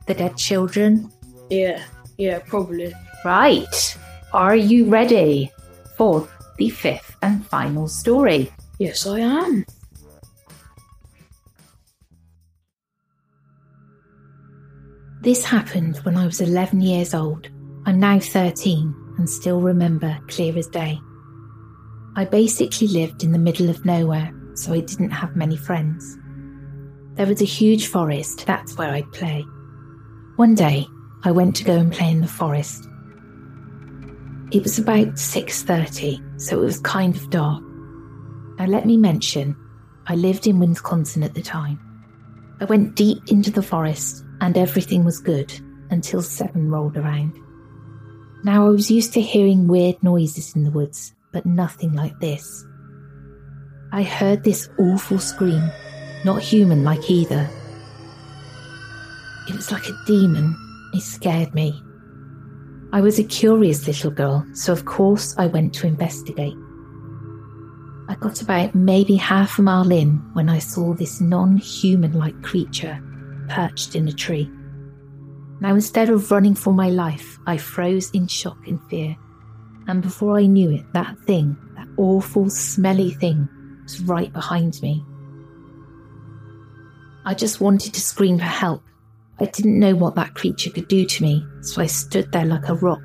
the 0.07 0.13
dead 0.13 0.35
children. 0.35 1.09
Yeah. 1.49 1.81
Yeah, 2.17 2.39
probably. 2.39 2.93
Right. 3.23 3.97
Are 4.33 4.57
you 4.57 4.89
ready 4.89 5.49
for 5.95 6.27
the 6.57 6.69
fifth 6.69 7.15
and 7.21 7.45
final 7.45 7.87
story? 7.87 8.51
Yes, 8.77 9.07
I 9.07 9.19
am. 9.19 9.65
This 15.21 15.45
happened 15.45 15.95
when 16.03 16.17
I 16.17 16.25
was 16.25 16.41
11 16.41 16.81
years 16.81 17.13
old. 17.13 17.47
I'm 17.85 18.01
now 18.01 18.19
13 18.19 18.93
and 19.17 19.29
still 19.29 19.61
remember 19.61 20.19
clear 20.27 20.57
as 20.57 20.67
day. 20.67 20.99
I 22.17 22.25
basically 22.25 22.89
lived 22.89 23.23
in 23.23 23.31
the 23.31 23.39
middle 23.39 23.69
of 23.69 23.85
nowhere, 23.85 24.33
so 24.55 24.73
I 24.73 24.81
didn't 24.81 25.11
have 25.11 25.37
many 25.37 25.55
friends. 25.55 26.17
There 27.17 27.25
was 27.25 27.41
a 27.41 27.45
huge 27.45 27.87
forest, 27.87 28.45
that's 28.45 28.77
where 28.77 28.91
I'd 28.91 29.11
play. 29.11 29.43
One 30.35 30.53
day, 30.53 30.85
I 31.23 31.31
went 31.31 31.55
to 31.55 31.63
go 31.63 31.75
and 31.75 31.91
play 31.91 32.11
in 32.11 32.21
the 32.21 32.27
forest. 32.27 32.87
It 34.51 34.61
was 34.61 34.77
about 34.77 35.17
6:30, 35.17 36.21
so 36.39 36.61
it 36.61 36.65
was 36.65 36.79
kind 36.79 37.15
of 37.15 37.31
dark. 37.31 37.63
Now 38.59 38.67
let 38.67 38.85
me 38.85 38.97
mention, 38.97 39.55
I 40.05 40.15
lived 40.15 40.45
in 40.45 40.59
Wisconsin 40.59 41.23
at 41.23 41.33
the 41.33 41.41
time. 41.41 41.79
I 42.61 42.65
went 42.65 42.95
deep 42.95 43.23
into 43.27 43.49
the 43.49 43.63
forest 43.63 44.23
and 44.39 44.55
everything 44.55 45.03
was 45.03 45.19
good 45.19 45.51
until 45.89 46.21
7 46.21 46.69
rolled 46.69 46.97
around. 46.97 47.33
Now 48.43 48.67
I 48.67 48.69
was 48.69 48.91
used 48.91 49.13
to 49.13 49.21
hearing 49.21 49.67
weird 49.67 50.01
noises 50.03 50.55
in 50.55 50.63
the 50.63 50.71
woods, 50.71 51.13
but 51.33 51.47
nothing 51.47 51.93
like 51.93 52.19
this. 52.19 52.63
I 53.91 54.03
heard 54.03 54.43
this 54.43 54.69
awful 54.77 55.17
scream, 55.17 55.71
not 56.23 56.41
human 56.41 56.83
like 56.83 57.09
either. 57.09 57.49
It 59.47 59.55
was 59.55 59.71
like 59.71 59.87
a 59.87 59.97
demon 60.05 60.55
it 60.93 61.01
scared 61.01 61.53
me. 61.53 61.81
I 62.93 63.01
was 63.01 63.19
a 63.19 63.23
curious 63.23 63.85
little 63.85 64.11
girl, 64.11 64.45
so 64.53 64.71
of 64.71 64.85
course 64.85 65.35
I 65.37 65.47
went 65.47 65.73
to 65.75 65.87
investigate. 65.87 66.55
I 68.09 68.15
got 68.15 68.41
about 68.41 68.73
maybe 68.73 69.15
half 69.15 69.59
a 69.59 69.61
mile 69.61 69.91
in 69.91 70.21
when 70.33 70.47
I 70.49 70.59
saw 70.59 70.93
this 70.93 71.19
non 71.19 71.57
human 71.57 72.13
like 72.13 72.41
creature 72.41 73.01
perched 73.49 73.95
in 73.95 74.07
a 74.07 74.13
tree. 74.13 74.49
Now, 75.59 75.73
instead 75.73 76.09
of 76.09 76.31
running 76.31 76.55
for 76.55 76.73
my 76.73 76.89
life, 76.89 77.37
I 77.45 77.57
froze 77.57 78.11
in 78.11 78.27
shock 78.27 78.67
and 78.67 78.79
fear. 78.89 79.15
And 79.87 80.01
before 80.01 80.37
I 80.37 80.45
knew 80.45 80.69
it, 80.69 80.85
that 80.93 81.17
thing, 81.25 81.57
that 81.75 81.87
awful, 81.97 82.49
smelly 82.49 83.11
thing, 83.11 83.49
was 83.83 84.01
right 84.01 84.31
behind 84.31 84.81
me. 84.81 85.03
I 87.27 87.33
just 87.33 87.59
wanted 87.59 87.93
to 87.93 87.99
scream 87.99 88.37
for 88.37 88.45
help, 88.45 88.81
I 89.37 89.47
didn't 89.47 89.77
know 89.77 89.95
what 89.95 90.15
that 90.15 90.33
creature 90.33 90.69
could 90.69 90.87
do 90.87 91.05
to 91.05 91.23
me, 91.23 91.45
so 91.59 91.81
I 91.81 91.85
stood 91.85 92.31
there 92.31 92.45
like 92.45 92.69
a 92.69 92.75
rock, 92.75 93.01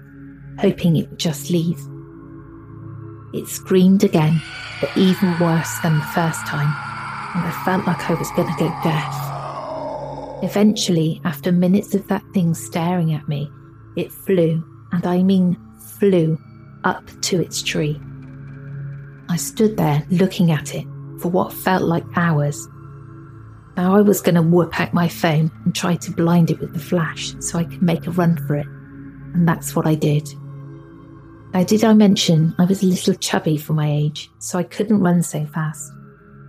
hoping 0.60 0.94
it 0.94 1.10
would 1.10 1.18
just 1.18 1.50
leave. 1.50 1.80
It 3.34 3.48
screamed 3.48 4.04
again, 4.04 4.40
but 4.80 4.96
even 4.96 5.36
worse 5.40 5.76
than 5.80 5.96
the 5.96 6.04
first 6.14 6.46
time, 6.46 6.72
and 7.34 7.44
I 7.44 7.62
felt 7.64 7.84
like 7.84 8.08
I 8.08 8.14
was 8.14 8.30
going 8.36 8.46
to 8.46 8.60
go 8.60 8.68
deaf. 8.84 10.44
Eventually, 10.44 11.20
after 11.24 11.50
minutes 11.50 11.92
of 11.96 12.06
that 12.06 12.22
thing 12.32 12.54
staring 12.54 13.12
at 13.12 13.26
me, 13.26 13.50
it 13.96 14.12
flew, 14.12 14.64
and 14.92 15.04
I 15.04 15.24
mean 15.24 15.58
flew, 15.98 16.38
up 16.84 17.10
to 17.22 17.40
its 17.40 17.60
tree. 17.60 18.00
I 19.28 19.34
stood 19.34 19.76
there 19.76 20.06
looking 20.10 20.52
at 20.52 20.76
it 20.76 20.86
for 21.20 21.28
what 21.28 21.52
felt 21.52 21.82
like 21.82 22.04
hours. 22.14 22.68
Now 23.76 23.96
I 23.96 24.02
was 24.02 24.20
going 24.20 24.34
to 24.34 24.42
whip 24.42 24.78
out 24.78 24.92
my 24.92 25.08
phone 25.08 25.50
and 25.64 25.74
try 25.74 25.96
to 25.96 26.12
blind 26.12 26.50
it 26.50 26.60
with 26.60 26.74
the 26.74 26.78
flash 26.78 27.34
so 27.40 27.58
I 27.58 27.64
could 27.64 27.82
make 27.82 28.06
a 28.06 28.10
run 28.10 28.36
for 28.46 28.56
it. 28.56 28.66
And 28.66 29.48
that's 29.48 29.74
what 29.74 29.86
I 29.86 29.94
did. 29.94 30.28
Now, 31.54 31.64
did 31.64 31.84
I 31.84 31.92
mention 31.92 32.54
I 32.58 32.64
was 32.64 32.82
a 32.82 32.86
little 32.86 33.14
chubby 33.14 33.58
for 33.58 33.74
my 33.74 33.90
age, 33.90 34.30
so 34.38 34.58
I 34.58 34.62
couldn't 34.62 35.00
run 35.00 35.22
so 35.22 35.44
fast? 35.46 35.92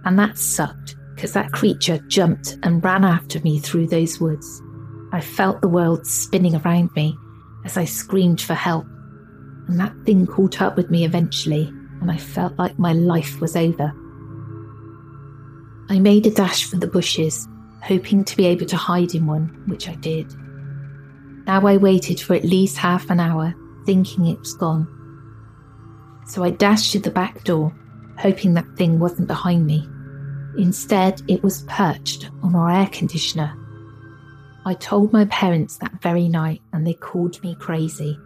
And 0.06 0.18
that 0.18 0.38
sucked 0.38 0.96
because 1.16 1.34
that 1.34 1.52
creature 1.52 1.98
jumped 2.08 2.58
and 2.64 2.84
ran 2.84 3.04
after 3.04 3.40
me 3.42 3.60
through 3.60 3.88
those 3.88 4.20
woods. 4.20 4.62
I 5.12 5.22
felt 5.22 5.62
the 5.62 5.68
world 5.68 6.08
spinning 6.08 6.56
around 6.56 6.90
me 6.96 7.18
as 7.66 7.78
I 7.78 7.86
screamed 7.86 8.42
for 8.42 8.54
help. 8.54 8.86
And 9.68 9.80
that 9.80 9.96
thing 10.06 10.26
caught 10.26 10.62
up 10.62 10.76
with 10.76 10.90
me 10.90 11.06
eventually, 11.06 11.68
and 12.02 12.10
I 12.10 12.18
felt 12.18 12.58
like 12.58 12.80
my 12.80 12.94
life 12.94 13.40
was 13.40 13.56
over. 13.56 13.94
I 15.94 16.00
made 16.00 16.26
a 16.26 16.32
dash 16.32 16.64
for 16.64 16.78
the 16.78 16.88
bushes, 16.88 17.48
hoping 17.84 18.24
to 18.24 18.36
be 18.36 18.48
able 18.48 18.66
to 18.66 18.76
hide 18.76 19.14
in 19.14 19.28
one, 19.28 19.64
which 19.68 19.88
I 19.88 19.94
did. 19.94 20.26
Now 21.46 21.68
I 21.68 21.78
waited 21.78 22.20
for 22.20 22.34
at 22.34 22.44
least 22.44 22.78
half 22.78 23.12
an 23.12 23.20
hour, 23.20 23.54
thinking 23.86 24.26
it 24.26 24.40
was 24.40 24.56
gone. 24.56 24.88
So 26.26 26.44
I 26.44 26.50
dashed 26.50 26.94
to 26.94 27.00
the 27.00 27.12
back 27.12 27.44
door, 27.44 27.72
hoping 28.18 28.56
that 28.56 28.76
thing 28.76 28.98
wasn't 28.98 29.28
behind 29.28 29.68
me. 29.68 29.88
Instead, 30.58 31.22
it 31.28 31.44
was 31.44 31.62
perched 31.68 32.32
on 32.42 32.56
our 32.56 32.72
air 32.72 32.88
conditioner. 32.88 33.56
I 34.66 34.74
told 34.74 35.14
my 35.14 35.26
parents 35.26 35.78
that 35.78 36.02
very 36.02 36.28
night 36.28 36.64
and 36.74 36.88
they 36.88 36.96
called 36.96 37.40
me 37.44 37.54
crazy. 37.54 38.18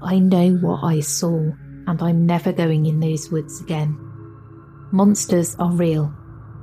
I 0.00 0.20
know 0.20 0.52
what 0.58 0.84
I 0.84 1.00
saw 1.00 1.50
and 1.88 2.00
I'm 2.00 2.24
never 2.24 2.52
going 2.52 2.86
in 2.86 3.00
those 3.00 3.32
woods 3.32 3.60
again. 3.60 3.98
Monsters 4.92 5.56
are 5.56 5.72
real, 5.72 6.14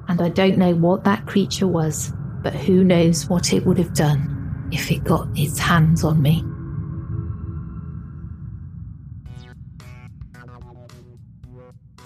and 0.08 0.22
I 0.22 0.30
don't 0.30 0.58
know 0.58 0.74
what 0.76 1.04
that 1.04 1.26
creature 1.26 1.68
was, 1.68 2.12
but 2.44 2.54
who 2.54 2.84
knows 2.84 3.28
what 3.28 3.54
it 3.54 3.66
would 3.66 3.78
have 3.78 3.94
done 3.94 4.70
if 4.72 4.92
it 4.92 5.04
got 5.04 5.28
its 5.36 5.58
hands 5.60 6.04
on 6.04 6.22
me. 6.22 6.44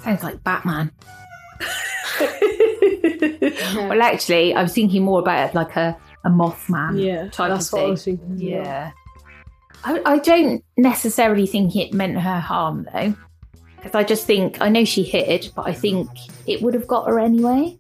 Sounds 0.03 0.23
like 0.23 0.43
Batman. 0.43 0.91
well, 3.75 4.01
actually, 4.01 4.53
I 4.53 4.62
was 4.63 4.73
thinking 4.73 5.03
more 5.03 5.19
about 5.19 5.49
it 5.49 5.55
like 5.55 5.75
a, 5.75 5.97
a 6.23 6.29
Mothman 6.29 7.03
Yeah, 7.03 7.29
type 7.29 7.49
that's 7.49 7.67
of 7.67 7.73
what 7.73 7.79
I 7.79 7.83
thing. 7.83 7.91
was 7.91 8.03
thinking 8.05 8.33
as. 8.35 8.41
Yeah. 8.41 8.91
I, 9.83 10.01
I 10.05 10.17
don't 10.19 10.63
necessarily 10.77 11.45
think 11.47 11.75
it 11.75 11.93
meant 11.93 12.19
her 12.19 12.39
harm, 12.39 12.88
though. 12.93 13.13
Because 13.77 13.95
I 13.95 14.03
just 14.03 14.25
think, 14.25 14.62
I 14.62 14.69
know 14.69 14.83
she 14.83 15.03
hid, 15.03 15.51
but 15.55 15.67
I 15.67 15.73
think 15.73 16.09
it 16.45 16.62
would 16.62 16.73
have 16.73 16.88
got 16.88 17.07
her 17.07 17.19
anyway. 17.19 17.77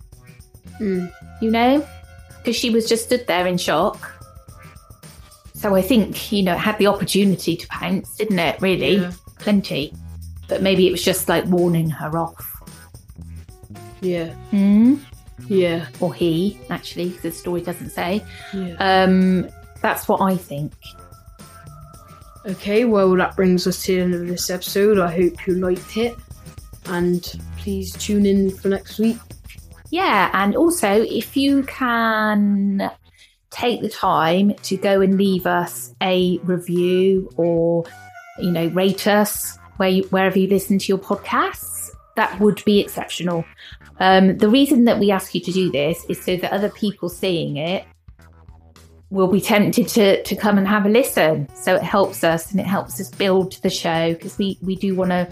Mm. 0.79 1.11
You 1.41 1.51
know? 1.51 1.87
Because 2.37 2.55
she 2.55 2.69
was 2.69 2.87
just 2.87 3.05
stood 3.05 3.25
there 3.27 3.45
in 3.47 3.57
shock. 3.57 4.11
So 5.53 5.75
I 5.75 5.81
think, 5.81 6.31
you 6.31 6.41
know, 6.43 6.53
it 6.53 6.59
had 6.59 6.77
the 6.77 6.87
opportunity 6.87 7.57
to 7.57 7.67
pounce, 7.67 8.15
didn't 8.15 8.39
it? 8.39 8.61
Really? 8.61 8.97
Yeah. 8.97 9.11
Plenty. 9.39 9.93
But 10.47 10.61
maybe 10.61 10.87
it 10.87 10.91
was 10.91 11.03
just 11.03 11.27
like 11.27 11.45
warning 11.45 11.89
her 11.89 12.17
off. 12.17 12.45
Yeah, 14.01 14.33
Hmm? 14.51 14.95
yeah, 15.47 15.87
Or 15.99 16.13
he, 16.13 16.57
actually, 16.69 17.09
the 17.09 17.31
story 17.31 17.61
doesn't 17.61 17.89
say. 17.89 18.23
yeah. 18.53 18.75
Um, 18.79 19.49
that's 19.81 20.07
what 20.07 20.21
I 20.21 20.37
think. 20.37 20.71
Okay, 22.45 22.85
well, 22.85 23.13
that 23.17 23.35
brings 23.35 23.67
us 23.67 23.83
to 23.83 23.95
the 23.95 24.01
end 24.01 24.13
of 24.15 24.27
this 24.27 24.49
episode. 24.49 24.97
I 24.99 25.11
hope 25.13 25.45
you 25.45 25.55
liked 25.55 25.97
it. 25.97 26.15
And 26.85 27.21
please 27.57 27.91
tune 27.93 28.25
in 28.25 28.49
for 28.55 28.69
next 28.69 28.97
week. 28.99 29.17
Yeah, 29.91 30.29
and 30.33 30.55
also 30.55 31.01
if 31.01 31.35
you 31.35 31.63
can 31.63 32.91
take 33.49 33.81
the 33.81 33.89
time 33.89 34.53
to 34.53 34.77
go 34.77 35.01
and 35.01 35.17
leave 35.17 35.47
us 35.47 35.93
a 36.01 36.37
review 36.43 37.29
or 37.35 37.83
you 38.37 38.51
know 38.51 38.67
rate 38.67 39.07
us 39.07 39.57
where 39.77 39.89
you, 39.89 40.03
wherever 40.03 40.37
you 40.37 40.47
listen 40.47 40.77
to 40.77 40.85
your 40.87 40.99
podcasts, 40.99 41.89
that 42.15 42.39
would 42.39 42.63
be 42.65 42.79
exceptional. 42.79 43.45
Um, 43.99 44.37
the 44.37 44.49
reason 44.49 44.85
that 44.85 44.99
we 44.99 45.11
ask 45.11 45.33
you 45.33 45.41
to 45.41 45.51
do 45.51 45.71
this 45.71 46.05
is 46.07 46.23
so 46.23 46.37
that 46.37 46.51
other 46.51 46.69
people 46.69 47.09
seeing 47.09 47.57
it 47.57 47.85
will 49.09 49.27
be 49.27 49.41
tempted 49.41 49.87
to 49.87 50.21
to 50.23 50.35
come 50.35 50.57
and 50.57 50.67
have 50.67 50.85
a 50.85 50.89
listen. 50.89 51.47
So 51.55 51.75
it 51.75 51.81
helps 51.81 52.23
us 52.23 52.51
and 52.51 52.59
it 52.59 52.67
helps 52.67 52.99
us 52.99 53.09
build 53.09 53.53
the 53.63 53.69
show 53.71 54.13
because 54.13 54.37
we 54.37 54.59
we 54.61 54.75
do 54.75 54.95
want 54.95 55.09
to 55.09 55.27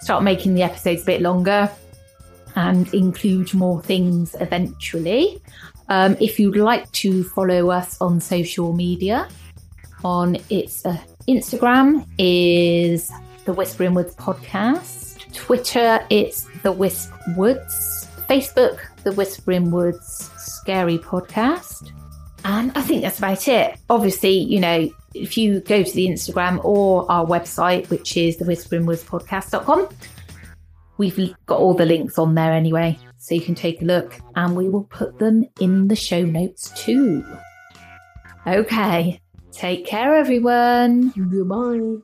start 0.00 0.22
making 0.22 0.54
the 0.54 0.62
episodes 0.62 1.02
a 1.02 1.06
bit 1.06 1.20
longer 1.20 1.68
and 2.56 2.92
include 2.92 3.54
more 3.54 3.82
things 3.82 4.34
eventually. 4.40 5.40
Um, 5.88 6.16
if 6.20 6.40
you'd 6.40 6.56
like 6.56 6.90
to 6.92 7.22
follow 7.22 7.70
us 7.70 8.00
on 8.00 8.20
social 8.20 8.72
media, 8.72 9.28
on 10.04 10.36
its 10.50 10.84
uh, 10.84 10.98
Instagram 11.28 12.06
is 12.18 13.10
the 13.44 13.52
Whispering 13.52 13.94
Woods 13.94 14.14
podcast. 14.16 15.32
Twitter, 15.32 16.04
it's 16.10 16.46
the 16.62 16.72
Wisp 16.72 17.12
Woods. 17.36 18.08
Facebook, 18.28 18.80
the 19.04 19.12
Whispering 19.12 19.70
Woods 19.70 20.30
Scary 20.36 20.98
Podcast. 20.98 21.92
And 22.44 22.72
I 22.76 22.82
think 22.82 23.02
that's 23.02 23.18
about 23.18 23.46
it. 23.48 23.78
Obviously, 23.88 24.38
you 24.38 24.60
know, 24.60 24.88
if 25.14 25.36
you 25.36 25.60
go 25.60 25.82
to 25.82 25.92
the 25.92 26.06
Instagram 26.06 26.64
or 26.64 27.10
our 27.10 27.24
website, 27.24 27.88
which 27.88 28.16
is 28.16 28.36
the 28.36 28.44
Whispering 28.44 28.86
Woods 28.86 29.04
podcast.com, 29.04 29.88
We've 30.98 31.34
got 31.46 31.58
all 31.58 31.74
the 31.74 31.86
links 31.86 32.18
on 32.18 32.34
there 32.34 32.52
anyway, 32.52 32.98
so 33.18 33.34
you 33.34 33.40
can 33.40 33.54
take 33.54 33.82
a 33.82 33.84
look 33.84 34.18
and 34.34 34.56
we 34.56 34.68
will 34.68 34.84
put 34.84 35.18
them 35.18 35.44
in 35.60 35.88
the 35.88 35.96
show 35.96 36.22
notes 36.22 36.70
too. 36.74 37.24
Okay, 38.46 39.20
take 39.52 39.86
care, 39.86 40.14
everyone. 40.14 41.10
Goodbye. 41.10 42.02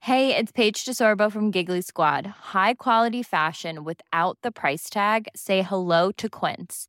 Hey, 0.00 0.36
it's 0.36 0.52
Paige 0.52 0.84
DeSorbo 0.84 1.32
from 1.32 1.50
Giggly 1.50 1.80
Squad. 1.80 2.26
High 2.26 2.74
quality 2.74 3.22
fashion 3.22 3.84
without 3.84 4.36
the 4.42 4.52
price 4.52 4.90
tag. 4.90 5.28
Say 5.34 5.62
hello 5.62 6.12
to 6.12 6.28
Quince. 6.28 6.88